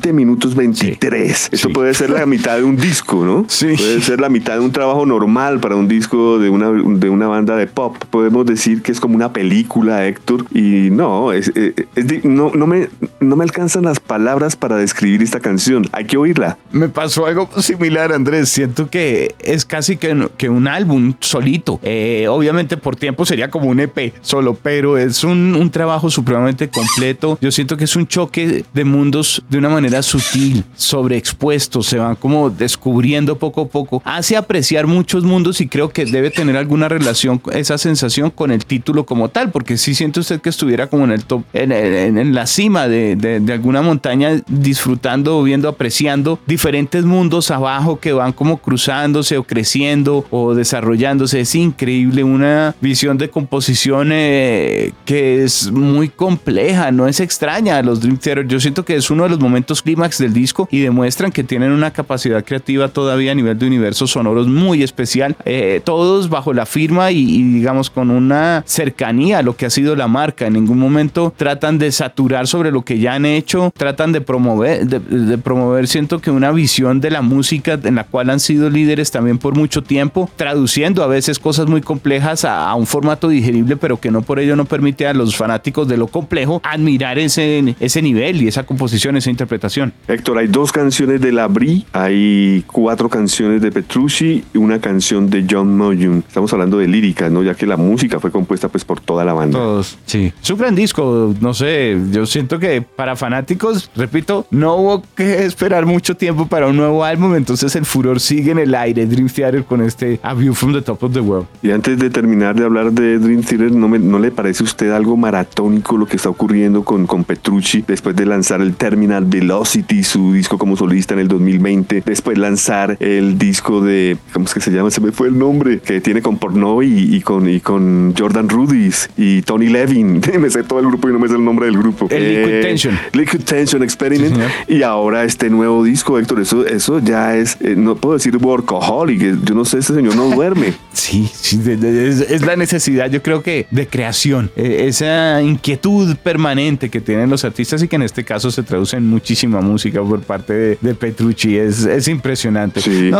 20 0.00 0.12
minutos 0.14 0.54
23. 0.54 1.36
Sí, 1.36 1.48
Esto 1.52 1.68
sí. 1.68 1.74
puede 1.74 1.92
ser 1.92 2.10
la 2.10 2.24
mitad 2.24 2.56
de 2.56 2.64
un 2.64 2.76
disco, 2.76 3.24
¿no? 3.24 3.44
Sí. 3.60 3.74
Puede 3.76 4.00
ser 4.00 4.20
la 4.20 4.30
mitad 4.30 4.54
de 4.54 4.60
un 4.60 4.72
trabajo 4.72 5.04
normal 5.04 5.60
para 5.60 5.76
un 5.76 5.86
disco 5.86 6.38
de 6.38 6.48
una, 6.48 6.70
de 6.70 7.10
una 7.10 7.26
banda 7.26 7.56
de 7.56 7.66
pop. 7.66 7.96
Podemos 8.10 8.46
decir 8.46 8.80
que 8.80 8.92
es 8.92 9.00
como 9.00 9.16
una 9.16 9.32
película, 9.32 10.06
Héctor. 10.06 10.46
Y 10.54 10.88
no, 10.90 11.32
es, 11.32 11.48
es, 11.54 11.74
es, 11.94 12.24
no, 12.24 12.52
no, 12.54 12.66
me, 12.66 12.88
no 13.20 13.36
me 13.36 13.44
alcanzan 13.44 13.84
las 13.84 14.00
palabras 14.00 14.56
para 14.56 14.76
describir 14.76 15.22
esta 15.22 15.40
canción. 15.40 15.86
Hay 15.92 16.06
que 16.06 16.16
oírla. 16.16 16.56
Me 16.72 16.88
pasó 16.88 17.26
algo 17.26 17.50
similar, 17.60 18.12
Andrés. 18.12 18.48
Siento 18.48 18.88
que 18.88 19.34
es 19.40 19.66
casi 19.66 19.98
que, 19.98 20.28
que 20.38 20.48
un 20.48 20.66
álbum 20.66 21.14
solito. 21.20 21.80
Eh, 21.82 22.26
obviamente 22.28 22.78
por 22.78 22.96
tiempo 22.96 23.26
sería 23.26 23.50
como 23.50 23.66
un 23.66 23.80
EP 23.80 24.14
solo, 24.22 24.54
pero 24.54 24.96
es 24.96 25.22
un, 25.22 25.54
un 25.54 25.70
trabajo 25.70 26.08
supremamente 26.08 26.68
completo. 26.68 27.36
Yo 27.42 27.50
siento 27.50 27.76
que 27.76 27.84
es 27.84 27.96
un 27.96 28.06
choque 28.06 28.64
de 28.72 28.84
mundos 28.84 29.42
de 29.50 29.58
una 29.58 29.68
manera 29.68 29.89
sutil, 30.02 30.64
sobreexpuesto, 30.74 31.82
se 31.82 31.98
van 31.98 32.16
como 32.16 32.50
descubriendo 32.50 33.38
poco 33.38 33.62
a 33.62 33.68
poco, 33.68 34.02
hace 34.04 34.36
apreciar 34.36 34.86
muchos 34.86 35.24
mundos 35.24 35.60
y 35.60 35.68
creo 35.68 35.90
que 35.90 36.04
debe 36.04 36.30
tener 36.30 36.56
alguna 36.56 36.88
relación 36.88 37.40
esa 37.52 37.78
sensación 37.78 38.30
con 38.30 38.50
el 38.50 38.64
título 38.64 39.04
como 39.04 39.28
tal, 39.28 39.50
porque 39.50 39.76
si 39.76 39.90
sí 39.90 39.94
siente 39.96 40.20
usted 40.20 40.40
que 40.40 40.48
estuviera 40.48 40.86
como 40.86 41.04
en 41.04 41.12
el 41.12 41.24
top, 41.24 41.42
en, 41.52 42.34
la 42.34 42.46
cima 42.46 42.88
de, 42.88 43.42
alguna 43.52 43.82
montaña, 43.82 44.40
disfrutando, 44.46 45.42
viendo, 45.42 45.68
apreciando 45.68 46.38
diferentes 46.46 47.04
mundos 47.04 47.50
abajo 47.50 47.98
que 47.98 48.12
van 48.12 48.32
como 48.32 48.58
cruzándose 48.58 49.36
o 49.38 49.44
creciendo 49.44 50.26
o 50.30 50.54
desarrollándose. 50.54 51.40
Es 51.40 51.54
increíble, 51.54 52.24
una 52.24 52.74
visión 52.80 53.18
de 53.18 53.30
composición 53.30 54.10
eh, 54.12 54.92
que 55.04 55.44
es 55.44 55.70
muy 55.70 56.08
compleja, 56.08 56.90
no 56.90 57.08
es 57.08 57.20
extraña 57.20 57.78
a 57.78 57.82
los 57.82 58.00
Dream 58.00 58.18
Theater. 58.18 58.46
Yo 58.46 58.60
siento 58.60 58.84
que 58.84 58.96
es 58.96 59.10
uno 59.10 59.24
de 59.24 59.30
los 59.30 59.40
momentos 59.40 59.79
momentos 59.80 59.90
clímax 59.90 60.18
del 60.18 60.32
disco 60.32 60.68
y 60.70 60.80
demuestran 60.80 61.32
que 61.32 61.44
tienen 61.44 61.72
una 61.72 61.90
capacidad 61.90 62.44
creativa 62.44 62.88
todavía 62.88 63.32
a 63.32 63.34
nivel 63.34 63.58
de 63.58 63.66
universos 63.66 64.10
sonoros 64.12 64.46
muy 64.46 64.82
especial, 64.82 65.36
eh, 65.44 65.80
todos 65.84 66.28
bajo 66.28 66.52
la 66.52 66.66
firma 66.66 67.10
y, 67.10 67.42
digamos 67.42 67.90
con 67.90 68.10
una 68.10 68.62
cercanía 68.66 69.38
a 69.38 69.42
lo 69.42 69.56
que 69.56 69.66
ha 69.66 69.70
sido 69.70 69.96
la 69.96 70.08
marca. 70.08 70.46
En 70.46 70.54
ningún 70.54 70.78
momento 70.78 71.32
tratan 71.36 71.78
de 71.78 71.92
saturar 71.92 72.46
sobre 72.46 72.70
lo 72.70 72.82
que 72.82 72.98
ya 72.98 73.14
han 73.14 73.26
hecho, 73.26 73.72
tratan 73.76 74.12
de 74.12 74.20
promover, 74.20 74.86
de, 74.86 75.38
promover, 75.38 75.86
siento 75.88 76.20
que 76.20 76.30
una 76.30 76.52
visión 76.52 77.00
de 77.00 77.10
la 77.10 77.22
música 77.22 77.78
en 77.82 77.94
la 77.94 78.04
cual 78.04 78.30
han 78.30 78.40
sido 78.40 78.70
líderes 78.70 79.10
también 79.10 79.38
por 79.38 79.54
mucho 79.54 79.82
tiempo, 79.82 80.30
traduciendo 80.36 81.02
a 81.02 81.06
veces 81.06 81.38
cosas 81.38 81.66
muy 81.66 81.80
complejas 81.80 82.44
a, 82.44 82.74
un 82.74 82.86
formato 82.86 83.28
digerible, 83.28 83.76
pero 83.76 83.98
que 83.98 84.10
no 84.10 84.22
por 84.22 84.38
ello 84.38 84.56
no 84.56 84.64
permite 84.64 85.06
a 85.06 85.14
los 85.14 85.36
fanáticos 85.36 85.88
de 85.88 85.96
lo 85.96 86.06
complejo 86.06 86.60
admirar 86.64 87.18
ese, 87.18 87.74
ese 87.80 88.02
nivel 88.02 88.42
y 88.42 88.48
esa 88.48 88.62
composición, 88.64 89.16
esa 89.16 89.30
interpretación. 89.30 89.69
Héctor, 90.08 90.38
hay 90.38 90.48
dos 90.48 90.72
canciones 90.72 91.20
de 91.20 91.32
Labrie, 91.32 91.86
hay 91.92 92.64
cuatro 92.66 93.08
canciones 93.08 93.62
de 93.62 93.70
Petrucci 93.70 94.42
y 94.52 94.58
una 94.58 94.80
canción 94.80 95.30
de 95.30 95.46
John 95.48 95.76
Moyun. 95.76 96.24
Estamos 96.26 96.52
hablando 96.52 96.78
de 96.78 96.88
lírica, 96.88 97.30
¿no? 97.30 97.42
Ya 97.42 97.54
que 97.54 97.66
la 97.66 97.76
música 97.76 98.18
fue 98.18 98.30
compuesta 98.30 98.68
pues 98.68 98.84
por 98.84 99.00
toda 99.00 99.24
la 99.24 99.32
banda. 99.32 99.58
Todos, 99.58 99.98
sí. 100.06 100.32
Es 100.42 100.50
un 100.50 100.58
gran 100.58 100.74
disco, 100.74 101.34
no 101.40 101.54
sé, 101.54 101.96
yo 102.10 102.26
siento 102.26 102.58
que 102.58 102.82
para 102.82 103.14
fanáticos, 103.16 103.90
repito, 103.94 104.46
no 104.50 104.76
hubo 104.76 105.02
que 105.14 105.44
esperar 105.44 105.86
mucho 105.86 106.16
tiempo 106.16 106.46
para 106.46 106.66
un 106.66 106.76
nuevo 106.76 107.04
álbum, 107.04 107.34
entonces 107.34 107.76
el 107.76 107.84
furor 107.84 108.20
sigue 108.20 108.50
en 108.50 108.58
el 108.58 108.74
aire, 108.74 109.06
Dream 109.06 109.28
Theater 109.28 109.64
con 109.64 109.82
este 109.82 110.18
A 110.22 110.34
View 110.34 110.54
from 110.54 110.72
the 110.72 110.82
Top 110.82 111.02
of 111.04 111.12
the 111.12 111.20
World. 111.20 111.46
Y 111.62 111.70
antes 111.70 111.98
de 111.98 112.10
terminar 112.10 112.56
de 112.56 112.64
hablar 112.64 112.92
de 112.92 113.18
Dream 113.18 113.42
Theater, 113.42 113.72
¿no, 113.72 113.88
¿no 113.88 114.18
le 114.18 114.30
parece 114.30 114.62
a 114.62 114.64
usted 114.64 114.90
algo 114.90 115.16
maratónico 115.16 115.96
lo 115.96 116.06
que 116.06 116.16
está 116.16 116.28
ocurriendo 116.28 116.82
con, 116.84 117.06
con 117.06 117.24
Petrucci 117.24 117.84
después 117.86 118.16
de 118.16 118.26
lanzar 118.26 118.60
el 118.60 118.74
Terminal 118.74 119.28
Velocity, 119.60 120.02
su 120.02 120.32
disco 120.32 120.56
como 120.56 120.74
solista 120.74 121.12
en 121.12 121.20
el 121.20 121.28
2020, 121.28 122.02
después 122.06 122.38
lanzar 122.38 122.96
el 122.98 123.36
disco 123.36 123.82
de, 123.82 124.16
¿cómo 124.32 124.46
es 124.46 124.54
que 124.54 124.60
se 124.60 124.70
llama? 124.70 124.90
Se 124.90 125.02
me 125.02 125.12
fue 125.12 125.28
el 125.28 125.38
nombre, 125.38 125.80
que 125.80 126.00
tiene 126.00 126.22
con 126.22 126.38
Pornoy 126.38 127.14
y, 127.14 127.20
con, 127.20 127.46
y 127.46 127.60
con 127.60 128.14
Jordan 128.16 128.48
Rudis 128.48 129.10
y 129.18 129.42
Tony 129.42 129.68
Levin. 129.68 130.22
me 130.40 130.48
sé 130.48 130.62
todo 130.62 130.78
el 130.78 130.86
grupo 130.86 131.10
y 131.10 131.12
no 131.12 131.18
me 131.18 131.28
sé 131.28 131.34
el 131.34 131.44
nombre 131.44 131.66
del 131.66 131.76
grupo. 131.76 132.08
El 132.10 132.22
Liquid 132.22 132.54
eh, 132.54 132.60
Tension. 132.62 132.98
Liquid 133.12 133.40
Tension 133.40 133.82
Experiment. 133.82 134.38
y 134.66 134.82
ahora 134.82 135.24
este 135.24 135.50
nuevo 135.50 135.84
disco, 135.84 136.18
Héctor, 136.18 136.40
eso, 136.40 136.66
eso 136.66 136.98
ya 136.98 137.36
es, 137.36 137.58
eh, 137.60 137.74
no 137.76 137.96
puedo 137.96 138.14
decir 138.14 138.38
workaholic, 138.38 139.44
yo 139.44 139.54
no 139.54 139.66
sé, 139.66 139.78
ese 139.78 139.94
señor 139.94 140.16
no 140.16 140.30
duerme. 140.30 140.72
sí, 140.94 141.28
sí 141.34 141.60
es, 141.66 142.46
la 142.46 142.56
necesidad, 142.56 143.10
yo 143.10 143.22
creo 143.22 143.42
que, 143.42 143.66
de 143.70 143.86
creación, 143.86 144.50
e, 144.56 144.86
esa 144.86 145.42
inquietud 145.42 146.16
permanente 146.16 146.88
que 146.88 147.02
tienen 147.02 147.28
los 147.28 147.44
artistas 147.44 147.82
y 147.82 147.88
que 147.88 147.96
en 147.96 148.02
este 148.02 148.24
caso 148.24 148.50
se 148.50 148.62
traduce 148.62 148.96
en 148.96 149.10
muchísima 149.46 149.60
música 149.60 150.02
por 150.02 150.20
parte 150.20 150.78
de, 150.80 150.94
Petrucci. 150.94 151.56
Es, 151.56 151.84
es 151.84 152.08
impresionante. 152.08 152.80
Sí, 152.80 153.10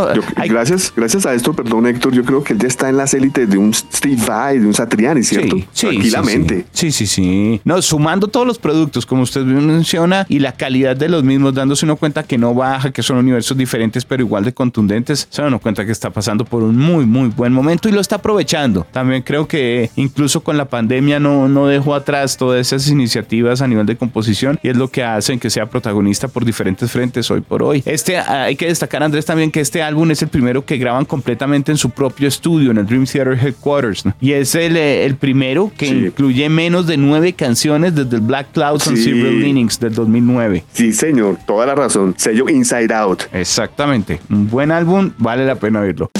gracias, 0.49 0.93
gracias 0.95 1.25
a 1.25 1.35
esto, 1.35 1.55
perdón 1.55 1.87
Héctor, 1.87 2.13
yo 2.13 2.25
creo 2.25 2.43
que 2.43 2.53
él 2.53 2.59
ya 2.59 2.69
está 2.69 2.89
en 2.89 2.97
las 2.97 3.15
élites 3.15 3.49
de 3.49 3.57
un 3.57 3.73
Steve 3.73 4.21
Vai, 4.27 4.59
de 4.59 4.67
un 4.67 4.75
Satriani, 4.75 5.23
¿cierto? 5.23 5.57
Sí, 5.73 5.87
Tranquilamente. 5.87 6.67
Sí, 6.73 6.93
sí, 6.93 7.07
sí, 7.07 7.61
No, 7.65 7.81
sumando 7.81 8.29
todos 8.29 8.47
los 8.47 8.59
productos, 8.59 9.07
como 9.07 9.23
usted 9.23 9.43
menciona, 9.43 10.27
y 10.29 10.41
la 10.41 10.53
calidad 10.53 10.97
de 10.97 11.09
los 11.09 11.25
mismos, 11.25 11.55
dándose 11.55 11.85
uno 11.87 11.97
cuenta 11.97 12.23
que 12.23 12.37
no 12.37 12.55
baja, 12.55 12.93
que 12.93 13.03
son 13.03 13.17
universos 13.17 13.57
diferentes, 13.57 14.05
pero 14.05 14.23
igual 14.23 14.45
de 14.45 14.53
contundentes, 14.53 15.27
se 15.31 15.43
da 15.43 15.49
uno 15.49 15.59
cuenta 15.59 15.87
que 15.87 15.93
está 15.93 16.11
pasando 16.11 16.45
por 16.45 16.63
un 16.63 16.77
muy, 16.77 17.07
muy 17.07 17.29
buen 17.29 17.53
momento 17.53 17.89
y 17.89 17.93
lo 17.93 18.01
está 18.01 18.17
aprovechando. 18.17 18.87
También 18.93 19.23
creo 19.23 19.49
que 19.49 19.91
incluso 19.97 20.43
con 20.43 20.57
la 20.57 20.67
pandemia 20.67 21.19
no, 21.21 21.49
no 21.49 21.67
dejó 21.67 21.95
atrás 21.95 22.37
todas 22.37 22.61
esas 22.61 22.89
iniciativas 22.89 23.63
a 23.63 23.67
nivel 23.67 23.87
de 23.87 23.97
composición 23.97 24.59
y 24.63 24.69
es 24.69 24.77
lo 24.77 24.89
que 24.89 25.03
hacen 25.03 25.39
que 25.39 25.51
sea 25.51 25.67
protagonista 25.67 26.10
por 26.29 26.45
diferentes 26.45 26.91
frentes 26.91 27.31
hoy 27.31 27.41
por 27.41 27.63
hoy. 27.63 27.83
Este, 27.87 28.19
hay 28.19 28.57
que 28.57 28.67
destacar, 28.67 29.03
Andrés, 29.03 29.25
también 29.27 29.51
que 29.51 29.61
este 29.61 29.83
álbum 29.83 30.11
es 30.11 30.23
el 30.23 30.29
primero 30.29 30.65
que 30.65 30.77
graban 30.77 31.05
completamente 31.05 31.73
en 31.73 31.79
su 31.79 31.91
propio 31.91 32.29
estudio, 32.29 32.71
en 32.71 32.79
el 32.79 32.87
Dream 32.87 33.07
Theater 33.07 33.39
Headquarters, 33.39 34.05
y 34.21 34.33
es 34.33 34.55
el, 34.55 34.77
eh, 34.77 35.05
el 35.05 35.17
primero 35.17 35.71
que 35.77 35.87
incluye 35.87 36.49
menos 36.49 36.87
de 36.87 36.97
nueve 36.97 37.33
canciones 37.33 37.95
desde 37.95 38.17
el 38.17 38.23
Black 38.23 38.53
Clouds 38.53 38.89
and 38.89 38.97
Silver 38.97 39.33
Linings 39.33 39.79
del 39.81 39.95
2009. 39.95 40.65
Sí, 40.73 40.93
señor, 40.93 41.39
toda 41.47 41.67
la 41.67 41.75
razón. 41.75 42.15
Sello 42.17 42.49
Inside 42.49 42.93
Out. 42.95 43.23
Exactamente. 43.33 44.21
Un 44.31 44.49
buen 44.49 44.71
álbum, 44.71 45.13
vale 45.19 45.47
la 45.47 45.55
pena 45.55 45.81
oírlo. 45.81 46.11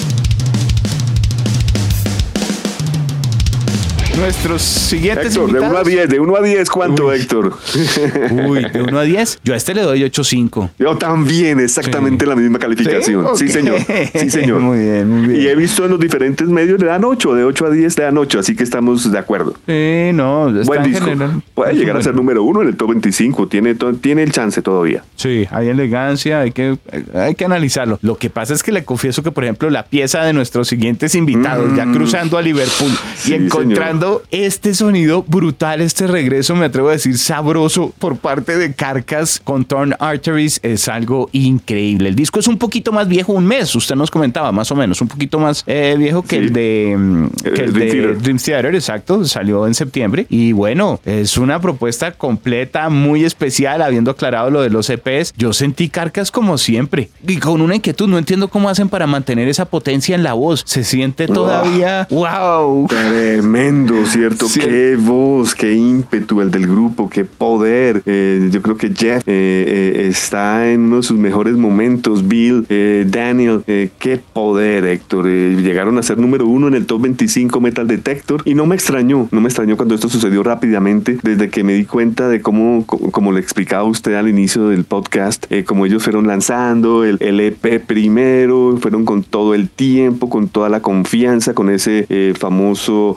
Nuestros 4.17 4.63
siguientes 4.63 5.37
Héctor, 5.37 5.53
de 5.53 5.61
1 5.61 5.77
a 5.77 5.85
10, 5.85 6.09
de 6.09 6.21
1 6.21 6.37
a 6.37 6.43
10, 6.43 6.71
¿cuánto, 6.71 7.13
Héctor? 7.13 7.57
Uy, 8.49 8.65
de 8.73 8.83
1 8.83 8.99
a 8.99 9.03
10, 9.03 9.41
yo 9.45 9.55
a 9.55 9.57
este 9.57 9.75
le 9.75 9.83
doy 9.83 10.01
8.5. 10.03 10.71
Yo 10.79 10.97
también, 10.97 11.61
exactamente 11.61 12.27
la 12.27 12.37
misma 12.37 12.59
calificación. 12.59 13.27
¿Sí? 13.37 13.49
señor. 13.49 13.79
Sí, 14.15 14.31
señor. 14.31 14.61
Muy 14.71 14.79
bien, 14.79 15.09
muy 15.09 15.29
bien. 15.29 15.43
Y 15.43 15.47
he 15.47 15.55
visto 15.55 15.85
en 15.85 15.93
los 15.93 16.01
diferentes 16.01 16.47
medios 16.49 16.81
le 16.81 16.87
dan 16.87 17.05
8, 17.05 17.35
de 17.35 17.45
8 17.45 17.67
a 17.67 17.71
10 17.71 17.99
le 17.99 18.05
dan 18.05 18.19
8, 18.19 18.39
así 18.39 18.57
que 18.57 18.63
estamos 18.63 19.11
de 19.11 19.19
acuerdo. 19.19 19.55
Sí, 19.67 20.11
no, 20.15 20.53
Buen 20.65 20.83
disco. 20.83 21.07
Puede 21.55 21.75
llegar 21.75 21.97
a 21.97 22.03
ser 22.03 22.15
número 22.15 22.43
1 22.43 22.63
en 22.63 22.69
el 22.69 22.77
top 22.77 22.91
25, 22.91 23.49
tiene, 23.49 23.75
tiene 24.01 24.23
el 24.23 24.33
chance 24.33 24.61
todavía. 24.63 25.05
Sí, 25.17 25.47
hay 25.51 25.69
elegancia, 25.69 26.41
hay 26.41 26.53
que, 26.53 26.79
hay 27.15 27.35
que 27.35 27.45
analizarlo. 27.45 27.99
Lo 28.03 28.17
que 28.17 28.31
pasa 28.31 28.55
es 28.55 28.63
que 28.63 28.73
le 28.73 28.85
confieso 28.85 29.23
que, 29.23 29.31
por 29.31 29.45
ejemplo, 29.45 29.71
la 29.71 29.85
pieza 29.85 30.23
de 30.25 30.33
nuestros 30.33 30.69
siguientes 30.69 31.15
invitados, 31.15 31.75
ya 31.77 31.87
mm. 31.87 31.95
cruzando 31.95 32.39
a 32.39 32.43
Liverpool 32.43 32.93
y 33.27 33.35
encontrando 33.35 34.00
este 34.31 34.73
sonido 34.73 35.25
brutal, 35.27 35.83
este 35.83 36.07
regreso, 36.07 36.55
me 36.55 36.67
atrevo 36.67 36.89
a 36.89 36.93
decir 36.93 37.19
sabroso 37.19 37.93
por 37.99 38.17
parte 38.17 38.57
de 38.57 38.73
Carcas 38.73 39.41
con 39.43 39.67
Torn 39.67 39.95
Arteries 39.99 40.59
es 40.63 40.89
algo 40.89 41.29
increíble. 41.33 42.09
El 42.09 42.15
disco 42.15 42.41
es 42.41 42.49
un 42.49 42.57
poquito 42.57 42.93
más 42.93 43.09
viejo, 43.09 43.35
un 43.35 43.45
mes, 43.45 43.75
usted 43.75 43.97
nos 43.97 44.11
comentaba 44.11 44.53
más 44.53 44.71
o 44.71 44.75
menos, 44.75 45.03
un 45.03 45.09
poquito 45.09 45.39
más 45.39 45.65
eh, 45.67 45.97
viejo 45.99 46.23
que 46.23 46.37
el 46.37 46.53
de, 46.53 46.97
mm, 46.99 47.27
que 47.55 47.63
el, 47.63 47.73
de 47.75 48.15
Dream 48.15 48.39
Theater, 48.39 48.75
exacto, 48.75 49.25
salió 49.27 49.67
en 49.67 49.75
septiembre 49.75 50.27
y 50.31 50.53
bueno, 50.53 51.01
es 51.05 51.37
una 51.37 51.61
propuesta 51.61 52.13
completa, 52.13 52.89
muy 52.89 53.25
especial, 53.25 53.83
habiendo 53.83 54.13
aclarado 54.13 54.51
lo 54.51 54.63
de 54.63 54.71
los 54.71 54.89
EPs. 54.89 55.35
Yo 55.37 55.53
sentí 55.53 55.91
Carcas 55.91 56.31
como 56.31 56.57
siempre 56.57 57.11
y 57.27 57.37
con 57.37 57.61
una 57.61 57.75
inquietud, 57.75 58.09
no 58.09 58.17
entiendo 58.17 58.49
cómo 58.49 58.71
hacen 58.71 58.89
para 58.89 59.07
mantener 59.07 59.49
esa 59.49 59.67
potencia 59.67 60.15
en 60.15 60.23
la 60.23 60.33
voz. 60.33 60.63
Se 60.65 60.85
siente 60.85 61.27
todavía, 61.27 62.07
wow. 62.11 62.87
Tremendo 62.89 63.90
¿cierto? 64.07 64.47
Qué 64.53 64.97
voz, 64.97 65.55
qué 65.55 65.75
ímpetu 65.75 66.41
el 66.41 66.51
del 66.51 66.67
grupo, 66.67 67.09
qué 67.11 67.25
poder. 67.25 68.03
Eh, 68.07 68.49
yo 68.53 68.63
creo 68.63 68.77
que 68.77 68.93
Jeff 68.95 69.23
eh, 69.27 69.65
eh, 69.97 70.07
está 70.09 70.71
en 70.71 70.83
uno 70.83 70.97
de 70.97 71.03
sus 71.03 71.19
mejores 71.19 71.55
momentos. 71.57 72.27
Bill, 72.27 72.67
Daniel, 73.11 73.63
qué 73.67 74.21
poder, 74.33 74.85
Héctor. 74.85 75.27
llegaron 75.27 75.99
a 75.99 76.03
ser 76.03 76.19
número 76.19 76.47
uno 76.47 76.69
en 76.69 76.75
el 76.75 76.87
top 76.87 77.03
25 77.03 77.61
Metal 77.61 77.87
Detector 77.87 78.43
y 78.45 78.55
no 78.55 78.67
me 78.67 78.75
extrañó, 78.75 79.29
no 79.31 79.41
me 79.41 79.49
extrañó 79.49 79.77
cuando 79.77 79.95
esto 79.95 80.09
sucedió 80.09 80.43
rápidamente, 80.43 81.19
desde 81.23 81.51
que 81.51 81.65
me 81.65 81.75
di 81.75 81.85
cuenta 81.85 82.29
de 82.29 82.41
cómo, 82.41 82.85
como 82.87 83.33
le 83.33 83.41
explicaba 83.41 83.85
usted 83.85 84.15
al 84.15 84.29
inicio 84.29 84.69
del 84.69 84.85
podcast, 84.85 85.47
como 85.67 85.87
ellos 85.87 86.03
fueron 86.05 86.27
lanzando 86.27 87.05
el, 87.05 87.19
el, 87.21 87.41
EP 87.41 87.85
primero, 87.85 88.77
fueron 88.81 89.05
con 89.05 89.23
todo 89.23 89.55
el 89.55 89.69
tiempo, 89.69 90.29
con 90.29 90.49
toda 90.49 90.69
la 90.69 90.81
confianza, 90.81 91.55
con 91.55 91.71
ese 91.71 92.07
famoso 92.39 93.17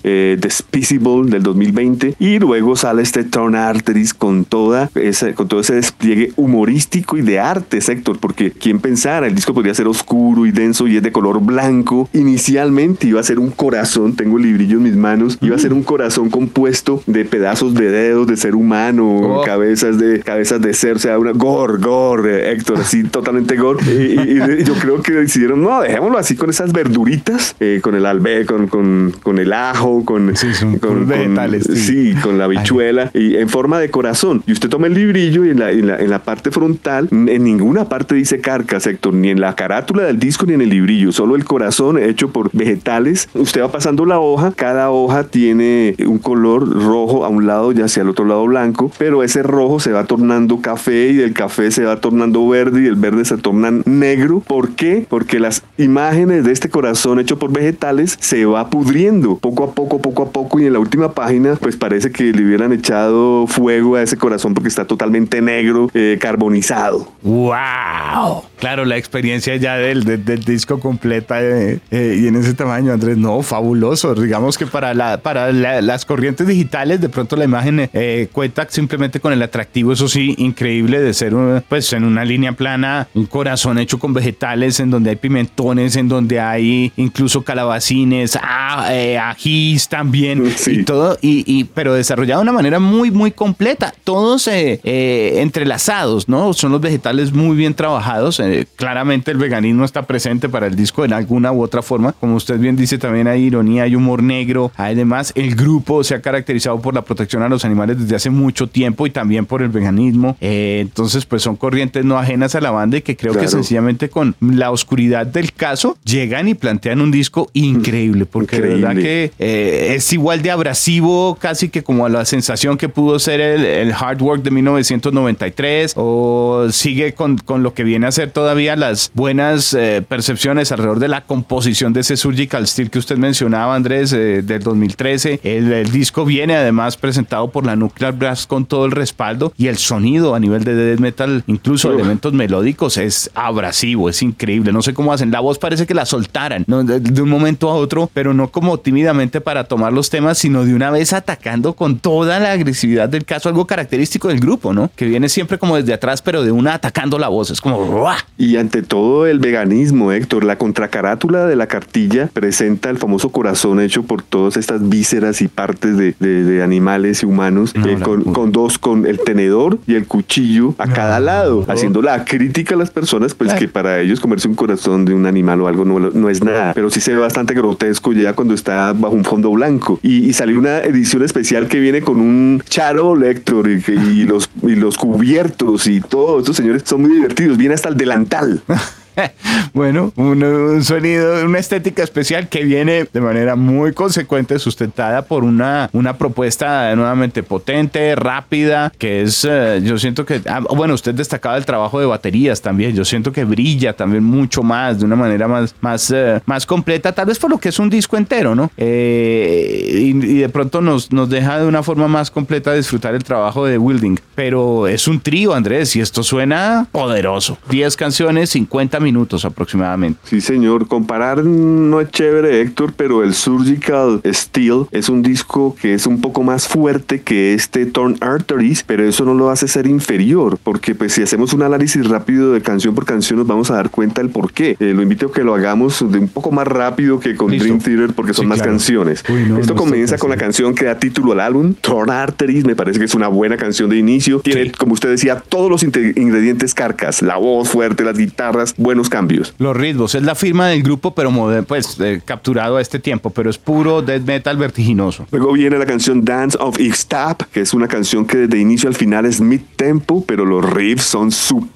despido 0.71 0.93
Visible 0.93 1.29
del 1.29 1.43
2020 1.43 2.15
y 2.19 2.39
luego 2.39 2.75
sale 2.75 3.03
este 3.03 3.23
Turn 3.23 3.55
Arteries 3.55 4.13
con 4.13 4.43
toda 4.43 4.89
esa, 4.95 5.33
con 5.33 5.47
todo 5.47 5.61
ese 5.61 5.75
despliegue 5.75 6.33
humorístico 6.35 7.17
y 7.17 7.21
de 7.21 7.39
arte, 7.39 7.77
Héctor, 7.77 8.19
porque 8.19 8.51
quién 8.51 8.79
pensara, 8.79 9.27
el 9.27 9.35
disco 9.35 9.53
podría 9.53 9.73
ser 9.73 9.87
oscuro 9.87 10.45
y 10.45 10.51
denso 10.51 10.87
y 10.87 10.97
es 10.97 11.03
de 11.03 11.11
color 11.11 11.41
blanco. 11.41 12.09
Inicialmente 12.13 13.07
iba 13.07 13.19
a 13.19 13.23
ser 13.23 13.39
un 13.39 13.51
corazón, 13.51 14.15
tengo 14.15 14.37
el 14.37 14.43
librillo 14.43 14.77
en 14.77 14.83
mis 14.83 14.95
manos, 14.95 15.37
iba 15.41 15.55
a 15.55 15.59
ser 15.59 15.73
un 15.73 15.83
corazón 15.83 16.29
compuesto 16.29 17.01
de 17.05 17.23
pedazos 17.25 17.73
de 17.73 17.89
dedos 17.89 18.27
de 18.27 18.35
ser 18.35 18.55
humano, 18.55 19.07
oh. 19.07 19.43
cabezas 19.43 19.97
de 19.97 20.19
cabezas 20.19 20.61
de 20.61 20.73
ser, 20.73 20.97
o 20.97 20.99
sea, 20.99 21.17
una 21.17 21.31
gore, 21.31 21.77
gore, 21.77 22.51
Héctor, 22.51 22.79
así 22.79 23.03
totalmente 23.11 23.55
gore. 23.55 23.83
Y, 23.85 24.63
yo 24.63 24.73
creo 24.75 25.01
que 25.01 25.13
decidieron, 25.13 25.61
no, 25.61 25.81
dejémoslo 25.81 26.17
así 26.17 26.35
con 26.35 26.49
esas 26.49 26.73
verduritas, 26.73 27.55
eh, 27.59 27.79
con 27.81 27.95
el 27.95 28.05
albe, 28.05 28.45
con, 28.45 28.67
con, 28.67 29.13
con 29.23 29.39
el 29.39 29.53
ajo, 29.53 30.03
con, 30.03 30.33
con, 30.79 31.07
vegetales. 31.07 31.67
Sí. 31.73 32.13
con 32.21 32.37
la 32.37 32.47
bichuela 32.47 33.11
y 33.13 33.35
en 33.35 33.49
forma 33.49 33.79
de 33.79 33.89
corazón. 33.89 34.43
Y 34.45 34.51
usted 34.51 34.69
toma 34.69 34.87
el 34.87 34.93
librillo 34.93 35.45
y 35.45 35.49
en 35.49 35.59
la, 35.59 35.71
en 35.71 36.09
la, 36.09 36.19
parte 36.23 36.51
frontal, 36.51 37.09
en 37.11 37.43
ninguna 37.43 37.89
parte 37.89 38.15
dice 38.15 38.39
carca, 38.39 38.77
Héctor, 38.77 39.13
ni 39.13 39.29
en 39.29 39.41
la 39.41 39.55
carátula 39.55 40.03
del 40.03 40.19
disco 40.19 40.45
ni 40.45 40.53
en 40.53 40.61
el 40.61 40.69
librillo, 40.69 41.11
solo 41.11 41.35
el 41.35 41.45
corazón 41.45 41.97
hecho 41.97 42.29
por 42.29 42.49
vegetales. 42.53 43.29
Usted 43.33 43.61
va 43.61 43.71
pasando 43.71 44.05
la 44.05 44.19
hoja, 44.19 44.53
cada 44.55 44.91
hoja 44.91 45.25
tiene 45.25 45.95
un 46.07 46.19
color 46.19 46.67
rojo 46.83 47.25
a 47.25 47.29
un 47.29 47.45
lado 47.45 47.71
y 47.71 47.81
hacia 47.81 48.01
el 48.01 48.09
otro 48.09 48.25
lado 48.25 48.45
blanco, 48.45 48.91
pero 48.97 49.23
ese 49.23 49.43
rojo 49.43 49.79
se 49.79 49.91
va 49.91 50.05
tornando 50.05 50.61
café 50.61 51.11
y 51.11 51.19
el 51.19 51.33
café 51.33 51.71
se 51.71 51.83
va 51.83 51.99
tornando 51.99 52.47
verde 52.47 52.83
y 52.83 52.87
el 52.87 52.95
verde 52.95 53.25
se 53.25 53.37
torna 53.37 53.71
negro. 53.85 54.39
¿Por 54.39 54.71
qué? 54.71 55.05
Porque 55.09 55.39
las 55.39 55.63
imágenes 55.77 56.45
de 56.45 56.51
este 56.51 56.69
corazón 56.69 57.19
hecho 57.19 57.39
por 57.39 57.51
vegetales 57.51 58.17
se 58.19 58.45
va 58.45 58.69
pudriendo 58.69 59.37
poco 59.37 59.63
a 59.63 59.71
poco, 59.73 59.99
poco 59.99 60.23
a 60.23 60.29
poco 60.29 60.42
y 60.59 60.65
en 60.65 60.73
la 60.73 60.79
última 60.79 61.13
página 61.13 61.55
pues 61.55 61.75
parece 61.75 62.11
que 62.11 62.31
le 62.31 62.43
hubieran 62.43 62.71
echado 62.73 63.47
fuego 63.47 63.95
a 63.95 64.01
ese 64.01 64.17
corazón 64.17 64.53
porque 64.53 64.69
está 64.69 64.85
totalmente 64.85 65.41
negro, 65.41 65.89
eh, 65.93 66.17
carbonizado. 66.19 67.07
¡Wow! 67.21 68.43
Claro, 68.57 68.85
la 68.85 68.97
experiencia 68.97 69.55
ya 69.57 69.75
del, 69.75 70.03
del, 70.03 70.43
disco 70.43 70.79
completa 70.79 71.41
eh, 71.41 71.79
eh, 71.91 72.19
y 72.21 72.27
en 72.27 72.35
ese 72.35 72.53
tamaño, 72.53 72.93
Andrés, 72.93 73.17
no, 73.17 73.41
fabuloso. 73.41 74.15
Digamos 74.15 74.57
que 74.57 74.65
para, 74.65 74.93
la, 74.93 75.17
para 75.17 75.51
las 75.51 76.05
corrientes 76.05 76.47
digitales, 76.47 77.01
de 77.01 77.09
pronto 77.09 77.35
la 77.35 77.43
imagen 77.43 77.89
cuenta 78.31 78.65
simplemente 78.69 79.19
con 79.19 79.33
el 79.33 79.41
atractivo, 79.41 79.93
eso 79.93 80.07
sí, 80.07 80.35
increíble 80.37 81.01
de 81.01 81.13
ser 81.13 81.33
pues 81.67 81.91
en 81.93 82.03
una 82.03 82.23
línea 82.23 82.53
plana, 82.53 83.07
un 83.13 83.25
corazón 83.25 83.79
hecho 83.79 83.99
con 83.99 84.13
vegetales, 84.13 84.79
en 84.79 84.91
donde 84.91 85.09
hay 85.09 85.15
pimentones, 85.15 85.95
en 85.95 86.07
donde 86.07 86.39
hay 86.39 86.91
incluso 86.95 87.43
calabacines, 87.43 88.37
ah, 88.41 88.89
ajís 89.29 89.89
también, 89.89 90.32
y 90.67 90.83
todo, 90.83 91.17
y, 91.21 91.63
pero 91.65 91.93
desarrollado 91.93 92.41
de 92.41 92.43
una 92.43 92.53
manera 92.53 92.79
muy, 92.79 93.11
muy 93.11 93.31
completa. 93.31 93.93
Todos 94.03 94.49
entrelazados, 94.83 96.27
¿no? 96.27 96.53
Son 96.53 96.71
los 96.71 96.81
vegetales 96.81 97.33
muy 97.33 97.55
bien 97.55 97.73
trabajados. 97.73 98.39
Eh, 98.39 98.67
claramente 98.75 99.31
el 99.31 99.37
veganismo 99.37 99.85
está 99.85 100.03
presente 100.03 100.49
para 100.49 100.67
el 100.67 100.75
disco 100.75 101.05
en 101.05 101.13
alguna 101.13 101.51
u 101.51 101.61
otra 101.61 101.81
forma. 101.81 102.13
Como 102.13 102.35
usted 102.35 102.59
bien 102.59 102.75
dice, 102.75 102.97
también 102.97 103.27
hay 103.27 103.43
ironía, 103.43 103.83
hay 103.83 103.95
humor 103.95 104.23
negro. 104.23 104.71
Además, 104.75 105.31
el 105.35 105.55
grupo 105.55 106.03
se 106.03 106.15
ha 106.15 106.21
caracterizado 106.21 106.79
por 106.81 106.93
la 106.93 107.03
protección 107.03 107.43
a 107.43 107.49
los 107.49 107.65
animales 107.65 107.99
desde 107.99 108.15
hace 108.15 108.29
mucho 108.29 108.67
tiempo 108.67 109.07
y 109.07 109.11
también 109.11 109.45
por 109.45 109.61
el 109.61 109.69
veganismo. 109.69 110.37
Eh, 110.41 110.79
entonces, 110.81 111.25
pues 111.25 111.41
son 111.41 111.55
corrientes 111.55 112.05
no 112.05 112.17
ajenas 112.17 112.55
a 112.55 112.61
la 112.61 112.71
banda 112.71 112.97
y 112.97 113.01
que 113.01 113.15
creo 113.15 113.33
que 113.33 113.47
sencillamente 113.47 114.09
con 114.09 114.35
la 114.39 114.71
oscuridad 114.71 115.25
del 115.25 115.53
caso 115.53 115.97
llegan 116.03 116.47
y 116.47 116.53
plantean 116.53 117.01
un 117.01 117.11
disco 117.11 117.49
increíble, 117.53 118.25
porque 118.25 118.59
de 118.61 118.75
verdad 118.75 118.95
que 118.95 119.31
eh, 119.39 119.93
es 119.95 120.11
igual 120.13 120.22
de 120.31 120.51
abrasivo 120.51 121.37
casi 121.39 121.69
que 121.69 121.83
como 121.83 122.05
a 122.05 122.09
la 122.09 122.25
sensación 122.25 122.77
que 122.77 122.89
pudo 122.89 123.19
ser 123.19 123.39
el, 123.41 123.65
el 123.65 123.93
hard 123.93 124.21
work 124.21 124.41
de 124.41 124.51
1993 124.51 125.93
o 125.95 126.67
sigue 126.71 127.13
con, 127.13 127.37
con, 127.37 127.61
lo 127.63 127.73
que 127.73 127.83
viene 127.83 128.07
a 128.07 128.11
ser 128.11 128.31
todavía 128.31 128.75
las 128.75 129.11
buenas 129.13 129.73
eh, 129.73 130.03
percepciones 130.07 130.71
alrededor 130.71 130.99
de 130.99 131.07
la 131.07 131.21
composición 131.21 131.93
de 131.93 132.01
ese 132.01 132.17
Surgical 132.17 132.67
Steel 132.67 132.89
que 132.89 132.99
usted 132.99 133.17
mencionaba, 133.17 133.75
Andrés, 133.75 134.13
eh, 134.13 134.41
del 134.41 134.63
2013. 134.63 135.39
El, 135.43 135.91
disco 135.91 136.25
viene 136.25 136.55
además 136.55 136.97
presentado 136.97 137.49
por 137.49 137.65
la 137.65 137.75
Nuclear 137.75 138.13
Blast 138.13 138.47
con 138.47 138.65
todo 138.65 138.85
el 138.85 138.91
respaldo 138.91 139.53
y 139.57 139.67
el 139.67 139.77
sonido 139.77 140.35
a 140.35 140.39
nivel 140.39 140.63
de 140.63 140.75
death 140.75 140.99
metal, 140.99 141.43
incluso 141.47 141.91
elementos 141.91 142.33
melódicos, 142.33 142.97
es 142.97 143.29
abrasivo, 143.33 144.09
es 144.09 144.21
increíble. 144.21 144.71
No 144.71 144.81
sé 144.81 144.93
cómo 144.93 145.13
hacen. 145.13 145.31
La 145.31 145.39
voz 145.39 145.59
parece 145.59 145.85
que 145.85 145.93
la 145.93 146.05
soltaran 146.05 146.65
de, 146.67 147.21
un 147.21 147.29
momento 147.29 147.69
a 147.69 147.75
otro, 147.75 148.09
pero 148.13 148.33
no 148.33 148.49
como 148.49 148.79
tímidamente 148.79 149.41
para 149.41 149.65
tomar 149.65 149.93
los 149.93 150.09
temas, 150.13 150.37
sino 150.37 150.63
de 150.63 150.75
una 150.75 150.91
vez 150.91 151.11
atacando 151.11 151.73
con 151.73 151.97
toda 151.97 152.39
la 152.39 152.51
agresividad 152.51 153.09
del 153.09 153.25
caso, 153.25 153.49
algo 153.49 153.65
característico 153.65 154.27
del 154.27 154.39
grupo, 154.39 154.71
¿no? 154.71 154.91
Que 154.95 155.05
viene 155.05 155.27
siempre 155.27 155.57
como 155.57 155.75
desde 155.75 155.91
atrás, 155.91 156.21
pero 156.21 156.43
de 156.43 156.51
una 156.51 156.75
atacando 156.75 157.17
la 157.17 157.29
voz. 157.29 157.49
Es 157.49 157.59
como. 157.59 158.05
Y 158.37 158.57
ante 158.57 158.83
todo 158.83 159.25
el 159.25 159.39
veganismo, 159.39 160.11
Héctor, 160.11 160.43
la 160.43 160.59
contracarátula 160.59 161.47
de 161.47 161.55
la 161.55 161.65
cartilla 161.65 162.29
presenta 162.31 162.91
el 162.91 162.99
famoso 162.99 163.29
corazón 163.29 163.81
hecho 163.81 164.03
por 164.03 164.21
todas 164.21 164.55
estas 164.55 164.87
vísceras 164.87 165.41
y 165.41 165.47
partes 165.47 165.97
de, 165.97 166.61
animales 166.63 167.23
y 167.23 167.25
humanos, 167.25 167.73
eh, 167.73 167.97
con, 167.99 168.51
dos, 168.51 168.77
con 168.77 169.07
el 169.07 169.19
tenedor 169.19 169.79
y 169.87 169.95
el 169.95 170.05
cuchillo 170.05 170.75
a 170.77 170.87
cada 170.87 171.19
lado, 171.19 171.65
haciendo 171.67 172.03
la 172.03 172.23
crítica 172.23 172.75
a 172.75 172.77
las 172.77 172.91
personas, 172.91 173.33
pues 173.33 173.51
que 173.55 173.67
para 173.67 173.99
ellos 173.99 174.19
comerse 174.19 174.47
un 174.47 174.53
corazón 174.53 175.05
de 175.05 175.15
un 175.15 175.25
animal 175.25 175.61
o 175.61 175.67
algo 175.67 175.85
no, 175.85 176.29
es 176.29 176.43
nada, 176.43 176.73
pero 176.75 176.91
sí 176.91 177.01
se 177.01 177.13
ve 177.13 177.19
bastante 177.19 177.55
grotesco 177.55 178.13
ya 178.13 178.33
cuando 178.33 178.53
está 178.53 178.93
bajo 178.93 179.15
un 179.15 179.23
fondo 179.23 179.49
blanco. 179.49 179.92
Y, 180.01 180.33
salió 180.33 180.57
una 180.57 180.79
edición 180.79 181.23
especial 181.23 181.67
que 181.67 181.79
viene 181.79 182.01
con 182.01 182.19
un 182.19 182.61
charo 182.67 183.21
Héctor, 183.23 183.69
y, 183.69 184.23
los, 184.23 184.49
y 184.61 184.75
los 184.75 184.97
cubiertos 184.97 185.87
y 185.87 186.01
todos 186.01 186.39
estos 186.39 186.57
señores 186.57 186.83
son 186.85 187.01
muy 187.01 187.13
divertidos. 187.13 187.57
Viene 187.57 187.75
hasta 187.75 187.89
el 187.89 187.97
delantal. 187.97 188.63
bueno, 189.73 190.11
un, 190.15 190.83
sonido, 190.83 191.45
una 191.45 191.59
estética 191.59 192.03
especial 192.03 192.47
que 192.47 192.63
viene 192.63 193.07
de 193.11 193.21
manera 193.21 193.55
muy 193.55 193.93
consecuente, 193.93 194.59
sustentada 194.59 195.23
por 195.23 195.43
una, 195.43 195.89
una 195.93 196.17
propuesta 196.17 196.95
nuevamente 196.95 197.43
potente, 197.43 198.15
rápida, 198.15 198.91
que 198.97 199.23
es, 199.23 199.45
eh, 199.49 199.81
yo 199.83 199.97
siento 199.97 200.25
que, 200.25 200.41
ah, 200.47 200.59
bueno, 200.59 200.93
usted 200.93 201.13
destacaba 201.13 201.57
el 201.57 201.65
trabajo 201.65 201.99
de 201.99 202.05
baterías 202.05 202.61
también, 202.61 202.95
yo 202.95 203.05
siento 203.05 203.31
que 203.31 203.43
brilla 203.43 203.93
también 203.93 204.23
mucho 204.23 204.63
más, 204.63 204.99
de 204.99 205.05
una 205.05 205.15
manera 205.15 205.47
más, 205.47 205.75
más, 205.81 206.11
eh, 206.11 206.41
más 206.45 206.65
completa, 206.65 207.11
tal 207.11 207.27
vez 207.27 207.39
por 207.39 207.49
lo 207.49 207.57
que 207.57 207.69
es 207.69 207.79
un 207.79 207.89
disco 207.89 208.17
entero, 208.17 208.55
¿no? 208.55 208.71
Eh, 208.77 210.11
y, 210.13 210.13
de 210.43 210.49
pronto 210.49 210.81
nos, 210.81 211.11
nos 211.11 211.29
deja 211.29 211.59
de 211.59 211.67
una 211.67 211.83
forma 211.83 212.07
más 212.07 212.31
completa 212.31 212.73
disfrutar 212.73 213.15
el 213.15 213.23
trabajo 213.23 213.65
de 213.65 213.77
Wilding, 213.77 214.19
pero 214.35 214.87
es 214.87 215.07
un 215.07 215.19
trío, 215.19 215.53
Andrés, 215.53 215.95
y 215.95 216.01
esto 216.01 216.23
suena 216.23 216.87
poderoso. 216.91 217.57
10 217.69 217.95
canciones, 217.95 218.49
50 218.51 218.99
minutos 219.03 219.45
aproximadamente. 219.45 220.19
Sí, 220.23 220.41
señor. 220.41 220.87
Comparar 220.87 221.43
no 221.43 222.01
es 222.01 222.09
chévere, 222.09 222.61
Héctor, 222.61 222.93
pero 222.95 223.23
el 223.23 223.33
Surgical 223.33 224.21
Steel 224.25 224.85
es 224.91 225.09
un 225.09 225.21
disco 225.21 225.75
que 225.79 225.93
es 225.93 226.07
un 226.07 226.21
poco 226.21 226.43
más 226.43 226.67
fuerte 226.67 227.21
que 227.21 227.53
este 227.53 227.85
Torn 227.85 228.17
Arteries, 228.21 228.83
pero 228.83 229.03
eso 229.03 229.25
no 229.25 229.33
lo 229.33 229.49
hace 229.49 229.67
ser 229.67 229.87
inferior, 229.87 230.57
porque 230.63 230.95
pues 230.95 231.13
si 231.13 231.21
hacemos 231.21 231.53
un 231.53 231.61
análisis 231.61 232.07
rápido 232.07 232.53
de 232.53 232.61
canción 232.61 232.95
por 232.95 233.05
canción 233.05 233.39
nos 233.39 233.47
vamos 233.47 233.71
a 233.71 233.75
dar 233.75 233.89
cuenta 233.89 234.21
del 234.21 234.31
por 234.31 234.51
qué. 234.51 234.75
Eh, 234.79 234.93
lo 234.93 235.01
invito 235.01 235.27
a 235.27 235.31
que 235.31 235.43
lo 235.43 235.53
hagamos 235.53 235.99
de 236.11 236.19
un 236.19 236.27
poco 236.27 236.51
más 236.51 236.67
rápido 236.67 237.19
que 237.19 237.35
con 237.35 237.49
Dream 237.57 237.79
Theater 237.79 238.13
porque 238.13 238.33
son 238.33 238.47
más 238.47 238.61
canciones. 238.61 239.23
Esto 239.59 239.75
comienza 239.75 240.17
con 240.17 240.29
la 240.29 240.37
canción 240.37 240.73
que 240.75 240.85
da 240.85 240.97
título 240.97 241.33
al 241.33 241.39
álbum, 241.39 241.73
Torn 241.73 242.09
Arteries, 242.09 242.65
me 242.65 242.75
parece 242.75 242.99
que 242.99 243.05
es 243.05 243.15
una 243.15 243.27
buena 243.27 243.57
canción 243.57 243.89
de 243.89 243.97
inicio. 243.97 244.39
Tiene, 244.39 244.71
como 244.71 244.93
usted 244.93 245.09
decía, 245.09 245.41
todos 245.47 245.69
los 245.69 245.83
ingredientes 245.83 246.73
carcas, 246.73 247.21
la 247.21 247.37
voz 247.37 247.69
fuerte, 247.69 248.03
las 248.03 248.17
guitarras, 248.17 248.73
buenos 248.93 249.09
cambios. 249.09 249.55
Los 249.57 249.75
ritmos, 249.75 250.13
es 250.13 250.21
la 250.21 250.35
firma 250.35 250.67
del 250.67 250.83
grupo, 250.83 251.15
pero 251.15 251.31
pues 251.67 251.99
eh, 251.99 252.21
capturado 252.23 252.77
a 252.77 252.81
este 252.81 252.99
tiempo, 252.99 253.31
pero 253.31 253.49
es 253.49 253.57
puro 253.57 254.03
death 254.03 254.21
metal 254.21 254.55
vertiginoso. 254.57 255.25
Luego 255.31 255.53
viene 255.53 255.79
la 255.79 255.85
canción 255.87 256.23
Dance 256.23 256.55
of 256.59 256.79
Ixtap, 256.79 257.41
que 257.51 257.61
es 257.61 257.73
una 257.73 257.87
canción 257.87 258.25
que 258.25 258.37
desde 258.37 258.59
inicio 258.59 258.87
al 258.87 258.95
final 258.95 259.25
es 259.25 259.41
mid 259.41 259.61
tempo, 259.75 260.23
pero 260.27 260.45
los 260.45 260.63
riffs 260.69 261.05
son 261.05 261.31
súper 261.31 261.72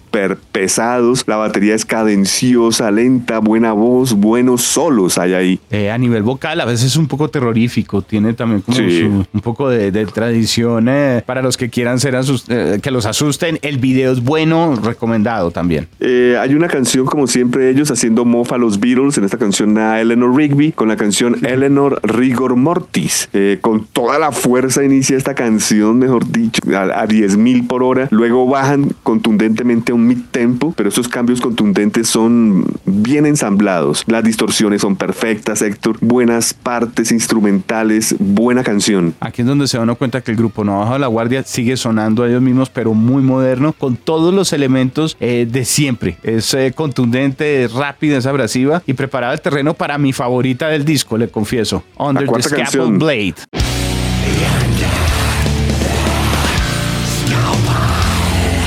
pesados, 0.51 1.23
la 1.27 1.37
batería 1.37 1.75
es 1.75 1.85
cadenciosa, 1.85 2.91
lenta, 2.91 3.39
buena 3.39 3.73
voz, 3.73 4.13
buenos 4.13 4.61
solos 4.63 5.17
hay 5.17 5.33
ahí. 5.33 5.59
Eh, 5.69 5.91
a 5.91 5.97
nivel 5.97 6.23
vocal 6.23 6.59
a 6.61 6.65
veces 6.65 6.87
es 6.87 6.97
un 6.97 7.07
poco 7.07 7.29
terrorífico, 7.29 8.01
tiene 8.01 8.33
también 8.33 8.61
como 8.61 8.77
un 8.79 9.41
poco 9.41 9.69
de, 9.69 9.91
tradición 10.07 10.87
eh, 10.89 11.23
para 11.25 11.41
los 11.41 11.57
que 11.57 11.69
quieran 11.69 11.99
ser 11.99 12.15
eh, 12.47 12.79
que 12.81 12.91
los 12.91 13.05
asusten. 13.05 13.59
El 13.61 13.77
video 13.77 14.11
es 14.11 14.23
bueno, 14.23 14.75
recomendado 14.75 15.51
también. 15.51 15.87
hay 15.99 16.55
una 16.55 16.67
canción 16.67 17.05
como 17.05 17.27
siempre 17.27 17.69
ellos 17.69 17.91
haciendo 17.91 18.25
mofa 18.25 18.55
a 18.55 18.57
los 18.57 18.79
Beatles, 18.79 19.17
en 19.17 19.25
esta 19.25 19.37
canción 19.37 19.77
a 19.77 20.01
Eleanor 20.01 20.35
Rigby, 20.35 20.71
con 20.71 20.87
la 20.87 20.95
canción 20.95 21.45
Eleanor 21.45 21.99
Rigor 22.03 22.55
Mortis. 22.55 23.29
con 23.61 23.85
toda 23.85 24.19
la 24.19 24.31
fuerza 24.31 24.83
inicia 24.83 25.17
esta 25.17 25.35
canción, 25.35 25.99
mejor 25.99 26.29
dicho, 26.31 26.61
a, 26.73 27.01
a 27.01 27.07
10.000 27.07 27.67
por 27.67 27.83
hora, 27.83 28.07
luego 28.11 28.47
bajan 28.47 28.93
contundentemente 29.03 29.91
a 29.91 29.95
un 29.95 30.06
mid 30.07 30.19
tempo, 30.31 30.73
pero 30.75 30.89
esos 30.89 31.07
cambios 31.07 31.41
contundentes 31.41 32.07
son 32.07 32.65
bien 32.85 33.25
ensamblados. 33.25 34.03
Las 34.07 34.23
distorsiones 34.23 34.81
son 34.81 34.95
perfectas, 34.95 35.61
Héctor. 35.61 35.97
Buenas 36.01 36.53
partes 36.53 37.11
instrumentales, 37.11 38.15
buena 38.19 38.63
canción. 38.63 39.13
Aquí 39.19 39.41
es 39.41 39.47
donde 39.47 39.67
se 39.67 39.77
da 39.77 39.83
uno 39.83 39.95
cuenta 39.95 40.21
que 40.21 40.31
el 40.31 40.37
grupo 40.37 40.63
No 40.63 40.79
Bajo 40.79 40.97
la 40.97 41.07
Guardia 41.07 41.43
sigue 41.43 41.77
sonando 41.77 42.23
a 42.23 42.29
ellos 42.29 42.41
mismos, 42.41 42.69
pero 42.69 42.93
muy 42.93 43.21
moderno, 43.21 43.73
con 43.73 43.95
todos 43.95 44.33
los 44.33 44.53
elementos 44.53 45.17
eh, 45.19 45.47
de 45.49 45.65
siempre. 45.65 46.17
Es 46.23 46.53
eh, 46.53 46.73
contundente, 46.75 47.65
es 47.65 47.73
rápida, 47.73 48.17
es 48.17 48.25
abrasiva 48.25 48.81
y 48.85 48.93
preparada 48.93 49.33
el 49.33 49.41
terreno 49.41 49.73
para 49.73 49.97
mi 49.97 50.13
favorita 50.13 50.67
del 50.69 50.85
disco, 50.85 51.17
le 51.17 51.27
confieso. 51.29 51.83
Under 51.97 52.27
the 52.27 52.43
Scaffold 52.43 52.99
Blade. 52.99 53.35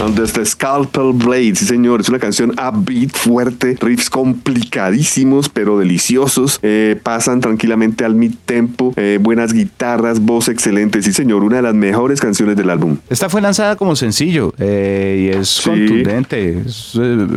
Desde 0.09 0.45
Scalpel 0.47 1.13
Blade, 1.13 1.55
sí 1.55 1.67
señor, 1.67 2.01
es 2.01 2.09
una 2.09 2.19
canción 2.19 2.53
upbeat, 2.53 3.11
fuerte, 3.11 3.77
riffs 3.81 4.09
complicadísimos 4.09 5.49
pero 5.51 5.79
deliciosos, 5.79 6.59
eh, 6.63 6.99
pasan 7.01 7.41
tranquilamente 7.41 8.05
al 8.05 8.15
mid 8.15 8.33
tempo, 8.47 8.95
eh, 8.97 9.19
buenas 9.21 9.53
guitarras, 9.53 10.19
voz 10.19 10.49
excelente, 10.49 11.03
sí 11.03 11.13
señor, 11.13 11.45
una 11.45 11.57
de 11.57 11.63
las 11.63 11.75
mejores 11.75 12.21
canciones 12.21 12.57
del 12.57 12.71
álbum. 12.71 12.97
Esta 13.11 13.29
fue 13.29 13.43
lanzada 13.43 13.77
como 13.77 13.95
sencillo 13.95 14.55
eh, 14.59 15.31
y 15.33 15.39
es 15.39 15.61
contundente, 15.63 16.65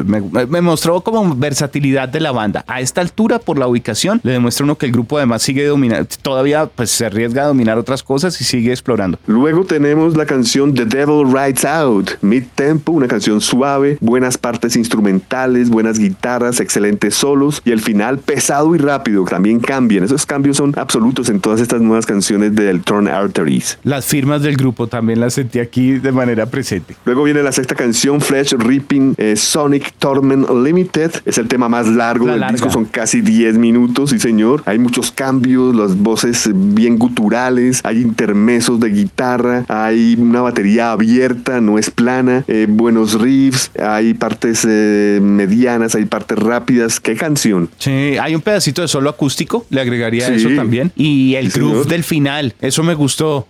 me, 0.05 0.61
mostró 0.61 1.01
como 1.01 1.35
versatilidad 1.35 2.07
de 2.07 2.21
la 2.21 2.31
banda. 2.31 2.63
A 2.67 2.79
esta 2.79 3.01
altura, 3.01 3.39
por 3.39 3.59
la 3.59 3.67
ubicación, 3.67 4.21
le 4.23 4.31
demuestra 4.31 4.63
uno 4.63 4.77
que 4.77 4.85
el 4.85 4.93
grupo 4.93 5.17
además 5.17 5.43
sigue 5.43 5.65
dominando, 5.65 6.07
todavía 6.21 6.65
pues 6.67 6.91
se 6.91 7.05
arriesga 7.05 7.43
a 7.43 7.47
dominar 7.47 7.77
otras 7.77 8.03
cosas 8.03 8.39
y 8.39 8.45
sigue 8.45 8.71
explorando. 8.71 9.19
Luego 9.27 9.65
tenemos 9.65 10.15
la 10.15 10.25
canción 10.25 10.73
The 10.73 10.85
Devil 10.85 11.25
Rides 11.31 11.65
Out, 11.65 12.11
mid 12.21 12.43
tempo, 12.53 12.91
una 12.91 13.07
canción 13.07 13.41
suave, 13.41 13.97
buenas 13.99 14.37
partes 14.37 14.75
instrumentales, 14.75 15.69
buenas 15.69 15.99
guitarras, 15.99 16.59
excelentes 16.59 17.15
solos 17.15 17.61
y 17.65 17.71
el 17.71 17.81
final 17.81 18.19
pesado 18.19 18.75
y 18.75 18.77
rápido. 18.77 19.25
También 19.25 19.59
cambian. 19.59 20.03
Esos 20.03 20.25
cambios 20.25 20.57
son 20.57 20.73
absolutos 20.77 21.29
en 21.29 21.39
todas 21.39 21.61
estas 21.61 21.81
nuevas 21.81 22.05
canciones 22.05 22.55
del 22.55 22.81
Turn 22.81 23.07
Arteries. 23.07 23.79
Las 23.83 24.05
firmas 24.05 24.41
del 24.41 24.55
grupo 24.55 24.87
también 24.87 25.19
las 25.19 25.33
sentí 25.33 25.59
aquí 25.59 25.93
de 25.93 26.11
manera 26.11 26.45
presente. 26.45 26.95
Luego 27.05 27.23
viene 27.23 27.43
la 27.43 27.51
sexta 27.51 27.75
canción, 27.75 28.21
Flesh 28.21 28.53
Ripping 28.53 29.15
eh, 29.17 29.35
Sonic 29.35 29.93
Torment 29.99 30.49
Limited. 30.49 31.11
Es 31.25 31.37
el 31.37 31.47
tema 31.47 31.69
más 31.69 31.87
largo 31.87 32.27
del 32.27 32.43
disco, 32.51 32.69
son 32.69 32.85
casi 32.85 33.21
10 33.21 33.57
minutos, 33.57 34.11
sí 34.11 34.19
señor. 34.19 34.63
Hay 34.65 34.79
muchos 34.79 35.11
cambios, 35.11 35.75
las 35.75 35.97
voces 35.97 36.49
bien 36.53 36.97
guturales, 36.97 37.81
hay 37.83 38.01
intermesos 38.01 38.79
de 38.79 38.89
guitarra, 38.89 39.65
hay 39.67 40.15
una 40.19 40.41
batería 40.41 40.91
abierta, 40.91 41.61
no 41.61 41.77
es 41.77 41.89
plana, 41.89 42.42
eh, 42.47 42.67
buenos 42.69 43.19
riffs, 43.19 43.71
hay 43.79 44.13
partes 44.13 44.65
eh, 44.67 45.19
medianas, 45.21 45.95
hay 45.95 46.05
partes 46.05 46.37
rápidas. 46.37 46.99
¿Qué 46.99 47.15
canción? 47.15 47.69
Sí, 47.77 48.17
hay 48.19 48.35
un 48.35 48.41
pedacito 48.41 48.81
de 48.81 48.87
solo 48.87 49.09
acústico, 49.09 49.65
le 49.69 49.81
agregaría 49.81 50.27
eso 50.27 50.49
también. 50.55 50.91
Y 50.95 51.35
el 51.35 51.49
groove 51.49 51.85
del 51.87 52.03
final, 52.03 52.53
eso 52.61 52.83
me 52.83 52.93
gustó. 52.93 53.47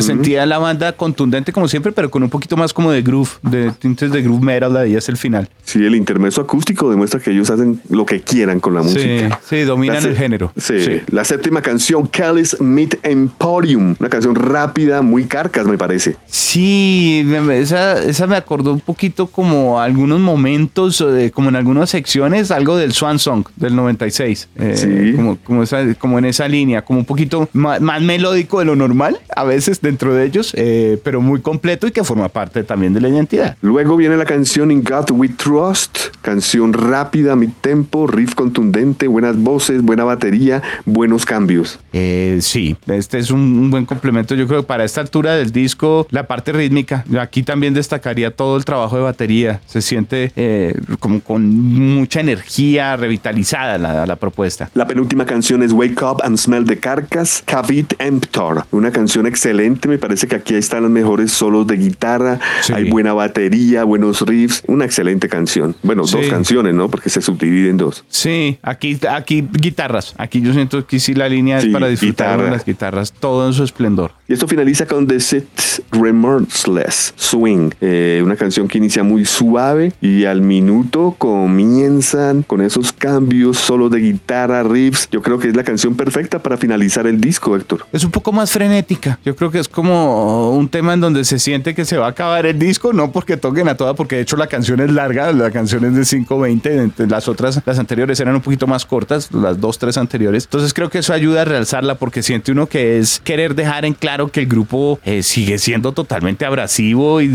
Sentía 0.00 0.46
la 0.46 0.58
banda 0.58 0.92
contundente 0.92 1.52
como 1.52 1.68
siempre, 1.68 1.92
pero 1.92 2.10
con 2.10 2.22
un 2.22 2.30
poquito 2.30 2.56
más 2.56 2.72
como 2.72 2.90
de 2.92 3.02
groove, 3.02 3.30
de 3.42 3.72
tintes 3.72 4.10
de 4.12 4.22
groove 4.22 4.42
metal, 4.42 4.76
ahí 4.76 4.94
es 4.94 5.08
el 5.08 5.16
final. 5.16 5.48
Sí, 5.64 5.84
el 5.84 5.94
intermeso 5.94 6.40
acústico 6.40 6.90
demuestra 6.90 7.20
que 7.20 7.30
ellos 7.30 7.50
hacen 7.50 7.80
lo 7.88 8.04
que 8.06 8.20
quieran 8.20 8.60
con 8.60 8.74
la 8.74 8.82
música. 8.82 9.40
Sí, 9.48 9.60
dominan 9.62 10.04
el 10.04 10.16
género. 10.16 10.52
Sí. 10.56 11.00
La 11.10 11.24
séptima 11.24 11.62
canción, 11.62 12.06
Kelly's 12.08 12.60
Meet 12.60 12.98
Emporium, 13.02 13.96
una 13.98 14.08
canción 14.08 14.34
rápida, 14.34 15.02
muy 15.02 15.24
carcas, 15.24 15.66
me 15.66 15.78
parece. 15.78 16.16
Sí, 16.26 17.26
esa, 17.52 18.02
esa 18.12 18.26
me 18.26 18.36
acordó 18.36 18.72
un 18.72 18.80
poquito 18.80 19.26
como 19.26 19.80
algunos 19.80 20.20
momentos, 20.20 21.04
como 21.32 21.48
en 21.48 21.56
algunas 21.56 21.90
secciones, 21.90 22.50
algo 22.50 22.76
del 22.76 22.92
Swan 22.92 23.18
Song 23.18 23.44
del 23.56 23.74
96. 23.74 24.48
Eh, 24.56 24.76
sí. 24.76 25.16
Como, 25.16 25.36
como, 25.38 25.64
como 25.98 26.18
en 26.18 26.26
esa 26.26 26.46
línea, 26.46 26.82
como 26.82 27.00
un 27.00 27.04
poquito 27.04 27.48
más, 27.52 27.80
melódico 27.80 28.58
de 28.58 28.66
lo 28.66 28.76
normal, 28.76 29.18
a 29.34 29.44
veces 29.44 29.80
dentro 29.80 30.14
de 30.14 30.24
ellos, 30.24 30.52
eh, 30.56 31.00
pero 31.02 31.20
muy 31.20 31.40
completo 31.40 31.86
y 31.86 31.92
que 31.92 32.04
forma 32.04 32.28
parte 32.28 32.64
también 32.64 32.92
de 32.92 33.00
la 33.00 33.08
identidad. 33.08 33.56
Luego 33.62 33.96
viene 33.96 34.16
la 34.16 34.24
canción 34.24 34.70
In 34.70 34.84
God 34.84 35.10
We 35.12 35.28
Trust, 35.30 35.98
canción 36.20 36.72
rápida, 36.72 37.34
mi 37.36 37.48
tempo, 37.48 38.06
riff 38.06 38.34
contundente, 38.34 39.06
buenas 39.06 39.36
voces, 39.36 39.82
buena 39.82 40.04
batería, 40.04 40.62
buenos 40.84 41.24
cambios. 41.24 41.78
Eh, 41.92 42.38
sí, 42.42 42.76
este 42.86 43.18
es 43.18 43.30
un, 43.30 43.70
buen 43.70 43.86
complemento. 43.86 44.34
Yo 44.34 44.46
creo 44.46 44.62
que 44.62 44.66
para 44.66 44.84
esta 44.84 45.00
altura 45.00 45.34
del 45.34 45.52
disco, 45.52 46.06
la 46.10 46.26
parte 46.26 46.52
rítmica, 46.52 47.04
aquí 47.18 47.42
también 47.42 47.74
destacaría 48.02 48.32
todo 48.32 48.56
el 48.56 48.64
trabajo 48.64 48.96
de 48.96 49.02
batería. 49.02 49.60
Se 49.66 49.80
siente 49.80 50.32
eh, 50.34 50.74
como 50.98 51.20
con 51.20 51.48
mucha 51.48 52.20
energía 52.20 52.96
revitalizada 52.96 53.78
la, 53.78 54.06
la, 54.06 54.16
propuesta. 54.16 54.70
La 54.74 54.86
penúltima 54.88 55.24
canción 55.24 55.62
es 55.62 55.72
Wake 55.72 56.02
Up 56.02 56.20
and 56.24 56.36
Smell 56.36 56.64
the 56.64 56.78
Carcass, 56.78 57.42
Cavit 57.46 57.94
Emptor. 58.00 58.64
Una 58.72 58.90
canción 58.90 59.26
excelente, 59.26 59.88
me 59.88 59.98
parece 59.98 60.26
que 60.26 60.34
aquí 60.34 60.54
están 60.54 60.82
los 60.82 60.90
mejores 60.90 61.30
solos 61.30 61.66
de 61.68 61.76
guitarra, 61.76 62.40
hay 62.74 62.90
buena 62.90 63.12
batería, 63.12 63.84
buenos 63.84 64.22
riffs, 64.22 64.64
una 64.66 64.84
excelente 64.84 65.28
canción. 65.28 65.76
Bueno, 65.82 66.02
dos 66.04 66.26
canciones, 66.26 66.74
¿no? 66.74 66.88
Porque 66.88 67.08
se 67.08 67.20
subdividen 67.20 67.70
en 67.70 67.76
dos. 67.76 68.04
Sí, 68.08 68.58
aquí, 68.62 68.98
aquí 69.08 69.46
guitarras. 69.52 70.14
Aquí 70.18 70.40
yo 70.40 70.52
siento 70.52 70.84
que 70.86 70.98
sí 70.98 71.14
la 71.14 71.28
línea 71.28 71.58
es 71.58 71.66
para 71.66 71.86
disfrutar 71.86 72.42
de 72.42 72.50
las 72.50 72.64
guitarras, 72.64 73.12
todo 73.12 73.46
en 73.46 73.52
su 73.52 73.62
esplendor. 73.62 74.10
Y 74.26 74.32
esto 74.32 74.48
finaliza 74.48 74.86
con 74.86 75.06
The 75.06 75.20
Sit 75.20 75.44
Remorseless 75.92 77.12
Swing, 77.16 77.70
eh, 77.80 77.91
una 78.22 78.36
canción 78.36 78.68
que 78.68 78.78
inicia 78.78 79.02
muy 79.02 79.24
suave 79.24 79.92
y 80.00 80.24
al 80.24 80.40
minuto 80.40 81.14
comienzan 81.18 82.42
con 82.42 82.60
esos 82.60 82.92
cambios 82.92 83.58
solo 83.58 83.88
de 83.88 84.00
guitarra, 84.00 84.62
riffs. 84.62 85.08
Yo 85.10 85.22
creo 85.22 85.38
que 85.38 85.48
es 85.48 85.56
la 85.56 85.64
canción 85.64 85.94
perfecta 85.94 86.42
para 86.42 86.56
finalizar 86.56 87.06
el 87.06 87.20
disco, 87.20 87.56
Héctor. 87.56 87.86
Es 87.92 88.04
un 88.04 88.10
poco 88.10 88.32
más 88.32 88.50
frenética. 88.50 89.18
Yo 89.24 89.36
creo 89.36 89.50
que 89.50 89.58
es 89.58 89.68
como 89.68 90.50
un 90.52 90.68
tema 90.68 90.94
en 90.94 91.00
donde 91.00 91.24
se 91.24 91.38
siente 91.38 91.74
que 91.74 91.84
se 91.84 91.96
va 91.96 92.06
a 92.06 92.10
acabar 92.10 92.46
el 92.46 92.58
disco, 92.58 92.92
no 92.92 93.12
porque 93.12 93.36
toquen 93.36 93.68
a 93.68 93.76
toda, 93.76 93.94
porque 93.94 94.16
de 94.16 94.22
hecho 94.22 94.36
la 94.36 94.46
canción 94.46 94.80
es 94.80 94.90
larga, 94.90 95.32
la 95.32 95.50
canción 95.50 95.84
es 95.84 95.94
de 95.94 96.02
5.20, 96.02 97.08
las 97.08 97.28
otras, 97.28 97.60
las 97.64 97.78
anteriores 97.78 98.18
eran 98.20 98.34
un 98.34 98.40
poquito 98.40 98.66
más 98.66 98.86
cortas, 98.86 99.32
las 99.32 99.60
dos, 99.60 99.78
tres 99.78 99.96
anteriores. 99.96 100.44
Entonces 100.44 100.72
creo 100.74 100.90
que 100.90 100.98
eso 100.98 101.12
ayuda 101.12 101.42
a 101.42 101.44
realzarla 101.44 101.96
porque 101.96 102.22
siente 102.22 102.52
uno 102.52 102.66
que 102.66 102.98
es 102.98 103.20
querer 103.20 103.54
dejar 103.54 103.84
en 103.84 103.94
claro 103.94 104.28
que 104.28 104.40
el 104.40 104.46
grupo 104.46 104.98
eh, 105.04 105.22
sigue 105.22 105.58
siendo 105.58 105.92
totalmente 105.92 106.44
abrasivo 106.44 107.20
y, 107.20 107.28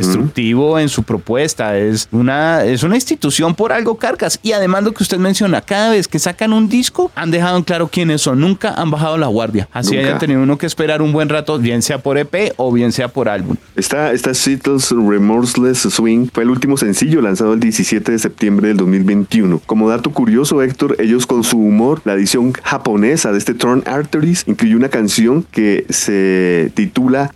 destructivo 0.00 0.78
en 0.78 0.88
su 0.88 1.02
propuesta. 1.02 1.76
Es 1.76 2.08
una, 2.12 2.64
es 2.64 2.82
una 2.82 2.96
institución 2.96 3.54
por 3.54 3.72
algo 3.72 3.96
carcas. 3.96 4.38
Y 4.42 4.52
además 4.52 4.84
lo 4.84 4.92
que 4.92 5.02
usted 5.02 5.18
menciona, 5.18 5.60
cada 5.60 5.90
vez 5.90 6.08
que 6.08 6.18
sacan 6.18 6.52
un 6.52 6.68
disco, 6.68 7.10
han 7.14 7.30
dejado 7.30 7.58
en 7.58 7.64
claro 7.64 7.88
quiénes 7.88 8.22
son. 8.22 8.40
Nunca 8.40 8.74
han 8.74 8.90
bajado 8.90 9.18
la 9.18 9.26
guardia. 9.26 9.68
Así 9.72 9.96
haya 9.96 10.18
tenido 10.18 10.42
uno 10.42 10.58
que 10.58 10.66
esperar 10.66 11.02
un 11.02 11.12
buen 11.12 11.28
rato, 11.28 11.58
bien 11.58 11.82
sea 11.82 11.98
por 11.98 12.18
EP 12.18 12.52
o 12.56 12.72
bien 12.72 12.92
sea 12.92 13.08
por 13.08 13.28
álbum. 13.28 13.56
Esta, 13.74 14.12
esta 14.12 14.34
Seattle's 14.34 14.90
Remorseless 14.90 15.80
Swing 15.80 16.28
fue 16.32 16.44
el 16.44 16.50
último 16.50 16.76
sencillo 16.76 17.20
lanzado 17.20 17.52
el 17.54 17.60
17 17.60 18.12
de 18.12 18.18
septiembre 18.18 18.68
del 18.68 18.76
2021. 18.76 19.60
Como 19.66 19.88
dato 19.88 20.10
curioso, 20.10 20.62
Héctor, 20.62 20.96
ellos 20.98 21.26
con 21.26 21.44
su 21.44 21.58
humor, 21.58 22.00
la 22.04 22.14
edición 22.14 22.52
japonesa 22.62 23.32
de 23.32 23.38
este 23.38 23.54
Turn 23.54 23.82
Arteries 23.86 24.44
incluye 24.46 24.76
una 24.76 24.88
canción 24.88 25.44
que 25.50 25.86
se 25.88 26.70
titula 26.74 27.30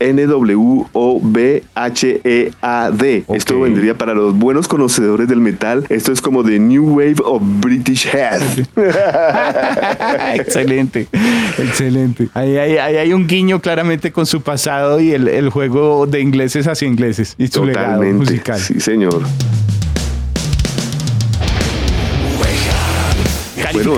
N-W-O-B-H-E-A-D. 2.62 3.24
Esto 3.34 3.60
vendría 3.60 3.96
para 3.96 4.14
los 4.14 4.34
buenos 4.34 4.68
conocedores 4.68 5.28
del 5.28 5.40
metal. 5.40 5.84
Esto 5.88 6.12
es 6.12 6.20
como 6.20 6.44
The 6.44 6.58
New 6.58 6.96
Wave 6.96 7.16
of 7.24 7.42
British 7.42 8.06
Head. 8.06 8.40
excelente, 10.34 11.06
excelente. 11.58 12.28
Ahí, 12.34 12.56
hay 12.56 13.12
un 13.12 13.26
guiño 13.26 13.60
claramente 13.60 14.12
con 14.12 14.26
su 14.26 14.40
pasado 14.42 15.00
y 15.00 15.12
el, 15.12 15.50
juego 15.50 16.06
de 16.06 16.20
ingleses 16.20 16.66
hacia 16.66 16.86
ingleses 16.86 17.34
y 17.38 17.48
su 17.48 17.64
legado 17.64 18.02
musical. 18.02 18.60
Sí, 18.60 18.80
señor. 18.80 19.22
Bueno, 23.72 23.94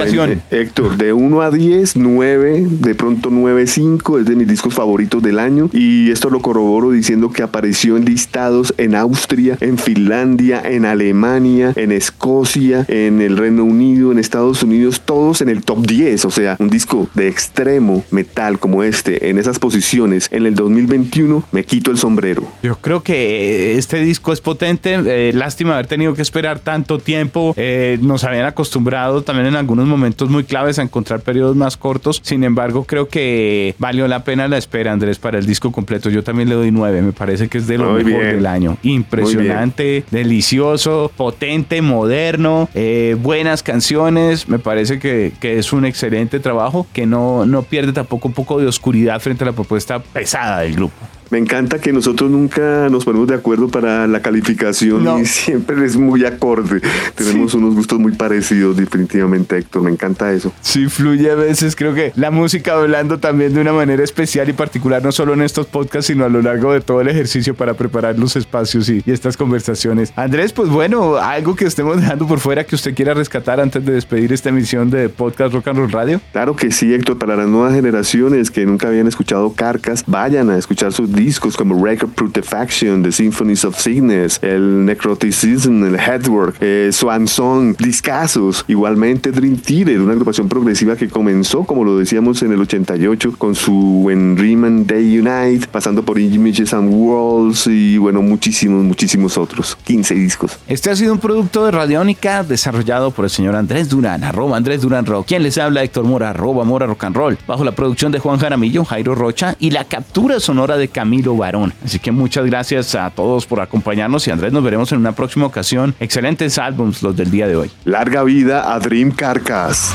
Héctor, 0.50 0.96
de 0.96 1.12
1 1.12 1.42
a 1.42 1.50
10, 1.50 1.96
9, 1.96 2.66
de 2.68 2.94
pronto 2.94 3.30
9.5, 3.30 4.20
es 4.20 4.26
de 4.26 4.36
mis 4.36 4.46
discos 4.46 4.74
favoritos 4.74 5.22
del 5.22 5.38
año. 5.38 5.70
Y 5.72 6.10
esto 6.10 6.30
lo 6.30 6.40
corroboro 6.40 6.90
diciendo 6.90 7.30
que 7.30 7.42
apareció 7.42 7.96
en 7.96 8.04
listados 8.04 8.74
en 8.76 8.94
Austria, 8.94 9.56
en 9.60 9.78
Finlandia, 9.78 10.62
en 10.64 10.84
Alemania, 10.84 11.72
en 11.76 11.92
Escocia, 11.92 12.84
en 12.88 13.20
el 13.20 13.36
Reino 13.36 13.64
Unido, 13.64 14.12
en 14.12 14.18
Estados 14.18 14.62
Unidos, 14.62 15.02
todos 15.04 15.40
en 15.40 15.48
el 15.48 15.64
top 15.64 15.86
10. 15.86 16.24
O 16.24 16.30
sea, 16.30 16.56
un 16.58 16.68
disco 16.68 17.08
de 17.14 17.28
extremo 17.28 18.04
metal 18.10 18.58
como 18.58 18.82
este, 18.82 19.30
en 19.30 19.38
esas 19.38 19.58
posiciones, 19.58 20.28
en 20.30 20.46
el 20.46 20.54
2021, 20.54 21.44
me 21.50 21.64
quito 21.64 21.90
el 21.90 21.98
sombrero. 21.98 22.46
Yo 22.62 22.76
creo 22.76 23.02
que 23.02 23.78
este 23.78 24.00
disco 24.00 24.32
es 24.32 24.40
potente. 24.40 24.98
Eh, 25.04 25.32
lástima 25.32 25.74
haber 25.74 25.86
tenido 25.86 26.14
que 26.14 26.22
esperar 26.22 26.58
tanto 26.58 26.98
tiempo. 26.98 27.54
Eh, 27.56 27.98
nos 28.02 28.24
habían 28.24 28.44
acostumbrado 28.44 29.22
también 29.22 29.46
en 29.46 29.56
algunos 29.62 29.86
momentos 29.86 30.28
muy 30.28 30.44
claves 30.44 30.78
a 30.78 30.82
encontrar 30.82 31.20
periodos 31.20 31.56
más 31.56 31.76
cortos. 31.76 32.20
Sin 32.22 32.44
embargo, 32.44 32.84
creo 32.84 33.08
que 33.08 33.74
valió 33.78 34.06
la 34.08 34.24
pena 34.24 34.48
la 34.48 34.58
espera, 34.58 34.92
Andrés, 34.92 35.18
para 35.18 35.38
el 35.38 35.46
disco 35.46 35.72
completo. 35.72 36.10
Yo 36.10 36.22
también 36.22 36.48
le 36.48 36.54
doy 36.54 36.70
nueve. 36.70 37.02
Me 37.02 37.12
parece 37.12 37.48
que 37.48 37.58
es 37.58 37.66
de 37.66 37.78
lo 37.78 37.92
mejor 37.92 38.24
del 38.24 38.46
año. 38.46 38.76
Impresionante, 38.82 40.04
delicioso, 40.10 41.10
potente, 41.16 41.80
moderno, 41.82 42.68
eh, 42.74 43.16
buenas 43.18 43.62
canciones. 43.62 44.48
Me 44.48 44.58
parece 44.58 44.98
que, 44.98 45.32
que, 45.40 45.58
es 45.58 45.72
un 45.72 45.84
excelente 45.84 46.40
trabajo 46.40 46.86
que 46.92 47.06
no, 47.06 47.46
no 47.46 47.62
pierde 47.62 47.92
tampoco 47.92 48.28
un 48.28 48.34
poco 48.34 48.58
de 48.60 48.66
oscuridad 48.66 49.20
frente 49.20 49.44
a 49.44 49.46
la 49.46 49.52
propuesta 49.52 50.00
pesada 50.00 50.60
del 50.60 50.74
grupo. 50.74 50.94
Me 51.32 51.38
encanta 51.38 51.78
que 51.78 51.94
nosotros 51.94 52.30
nunca 52.30 52.90
nos 52.90 53.06
ponemos 53.06 53.26
de 53.26 53.34
acuerdo 53.34 53.68
para 53.68 54.06
la 54.06 54.20
calificación 54.20 55.18
y 55.18 55.24
siempre 55.24 55.82
es 55.82 55.96
muy 55.96 56.26
acorde. 56.26 56.82
Tenemos 57.14 57.54
unos 57.54 57.74
gustos 57.74 57.98
muy 57.98 58.12
parecidos, 58.12 58.76
definitivamente, 58.76 59.56
Héctor. 59.56 59.80
Me 59.80 59.90
encanta 59.90 60.30
eso. 60.30 60.52
Sí, 60.60 60.88
fluye 60.88 61.30
a 61.30 61.34
veces. 61.34 61.74
Creo 61.74 61.94
que 61.94 62.12
la 62.16 62.30
música 62.30 62.74
hablando 62.74 63.18
también 63.18 63.54
de 63.54 63.62
una 63.62 63.72
manera 63.72 64.04
especial 64.04 64.50
y 64.50 64.52
particular, 64.52 65.02
no 65.02 65.10
solo 65.10 65.32
en 65.32 65.40
estos 65.40 65.64
podcasts, 65.64 66.08
sino 66.08 66.26
a 66.26 66.28
lo 66.28 66.42
largo 66.42 66.70
de 66.74 66.82
todo 66.82 67.00
el 67.00 67.08
ejercicio 67.08 67.54
para 67.54 67.72
preparar 67.72 68.18
los 68.18 68.36
espacios 68.36 68.90
y, 68.90 69.02
estas 69.06 69.38
conversaciones. 69.38 70.12
Andrés, 70.16 70.52
pues 70.52 70.68
bueno, 70.68 71.16
algo 71.16 71.56
que 71.56 71.64
estemos 71.64 71.98
dejando 71.98 72.28
por 72.28 72.40
fuera 72.40 72.64
que 72.64 72.74
usted 72.74 72.94
quiera 72.94 73.14
rescatar 73.14 73.58
antes 73.58 73.82
de 73.82 73.92
despedir 73.92 74.34
esta 74.34 74.50
emisión 74.50 74.90
de 74.90 75.08
Podcast 75.08 75.54
Rock 75.54 75.68
and 75.68 75.78
Roll 75.78 75.92
Radio. 75.92 76.20
Claro 76.32 76.56
que 76.56 76.70
sí, 76.70 76.92
Héctor. 76.92 77.16
Para 77.16 77.36
las 77.36 77.48
nuevas 77.48 77.72
generaciones 77.72 78.50
que 78.50 78.66
nunca 78.66 78.88
habían 78.88 79.06
escuchado 79.06 79.54
Carcas, 79.54 80.04
vayan 80.06 80.50
a 80.50 80.58
escuchar 80.58 80.92
sus 80.92 81.10
discos 81.24 81.56
como 81.56 81.82
Record 81.84 82.10
Putrefaction, 82.10 83.02
The 83.02 83.12
Symphonies 83.12 83.64
of 83.64 83.78
Sickness, 83.78 84.40
el 84.42 84.84
Necroticism, 84.84 85.84
el 85.84 85.94
Headwork, 85.94 86.56
eh, 86.60 86.90
Swan 86.92 87.28
Song, 87.28 87.76
discazos. 87.78 88.64
Igualmente 88.66 89.30
Dream 89.30 89.56
Theater, 89.56 90.00
una 90.00 90.12
agrupación 90.12 90.48
progresiva 90.48 90.96
que 90.96 91.08
comenzó, 91.08 91.64
como 91.64 91.84
lo 91.84 91.96
decíamos, 91.96 92.42
en 92.42 92.52
el 92.52 92.60
88 92.60 93.34
con 93.38 93.54
su 93.54 94.00
When 94.02 94.36
Riemann 94.36 94.86
Day 94.86 95.18
Unite, 95.18 95.68
pasando 95.68 96.02
por 96.02 96.18
Images 96.18 96.74
and 96.74 96.92
Worlds 96.92 97.68
y 97.68 97.98
bueno, 97.98 98.20
muchísimos, 98.20 98.82
muchísimos 98.82 99.38
otros. 99.38 99.78
15 99.84 100.14
discos. 100.14 100.58
Este 100.66 100.90
ha 100.90 100.96
sido 100.96 101.12
un 101.12 101.20
producto 101.20 101.64
de 101.64 101.70
Radiónica 101.70 102.42
desarrollado 102.42 103.12
por 103.12 103.24
el 103.24 103.30
señor 103.30 103.54
Andrés 103.54 103.88
Durán, 103.88 104.24
arroba 104.24 104.56
Andrés 104.56 104.80
Durán 104.80 105.06
Rock. 105.06 105.28
Quien 105.28 105.44
les 105.44 105.56
habla, 105.58 105.84
Héctor 105.84 106.04
Mora, 106.04 106.30
arroba 106.30 106.64
Mora 106.64 106.86
Rock 106.86 107.04
and 107.04 107.16
Roll, 107.16 107.38
bajo 107.46 107.64
la 107.64 107.72
producción 107.72 108.10
de 108.10 108.18
Juan 108.18 108.38
Jaramillo, 108.38 108.84
Jairo 108.84 109.14
Rocha 109.14 109.54
y 109.60 109.70
la 109.70 109.84
captura 109.84 110.40
sonora 110.40 110.76
de 110.76 110.88
Camilo 110.88 111.11
Barón. 111.20 111.74
Así 111.84 111.98
que 111.98 112.10
muchas 112.10 112.46
gracias 112.46 112.94
a 112.94 113.10
todos 113.10 113.46
por 113.46 113.60
acompañarnos 113.60 114.26
y 114.26 114.30
Andrés, 114.30 114.52
nos 114.52 114.64
veremos 114.64 114.90
en 114.92 114.98
una 114.98 115.12
próxima 115.12 115.46
ocasión. 115.46 115.94
Excelentes 116.00 116.58
álbums 116.58 117.02
los 117.02 117.16
del 117.16 117.30
día 117.30 117.46
de 117.46 117.56
hoy. 117.56 117.70
Larga 117.84 118.22
vida 118.22 118.72
a 118.72 118.78
Dream 118.78 119.10
Carcass. 119.10 119.92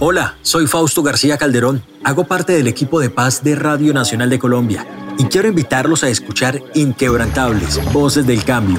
Hola, 0.00 0.36
soy 0.42 0.66
Fausto 0.66 1.02
García 1.02 1.38
Calderón. 1.38 1.82
Hago 2.04 2.24
parte 2.24 2.52
del 2.52 2.68
equipo 2.68 3.00
de 3.00 3.10
paz 3.10 3.42
de 3.42 3.56
Radio 3.56 3.92
Nacional 3.92 4.30
de 4.30 4.38
Colombia 4.38 4.86
y 5.18 5.24
quiero 5.24 5.48
invitarlos 5.48 6.04
a 6.04 6.08
escuchar 6.08 6.62
Inquebrantables, 6.74 7.80
Voces 7.92 8.24
del 8.26 8.44
Cambio, 8.44 8.78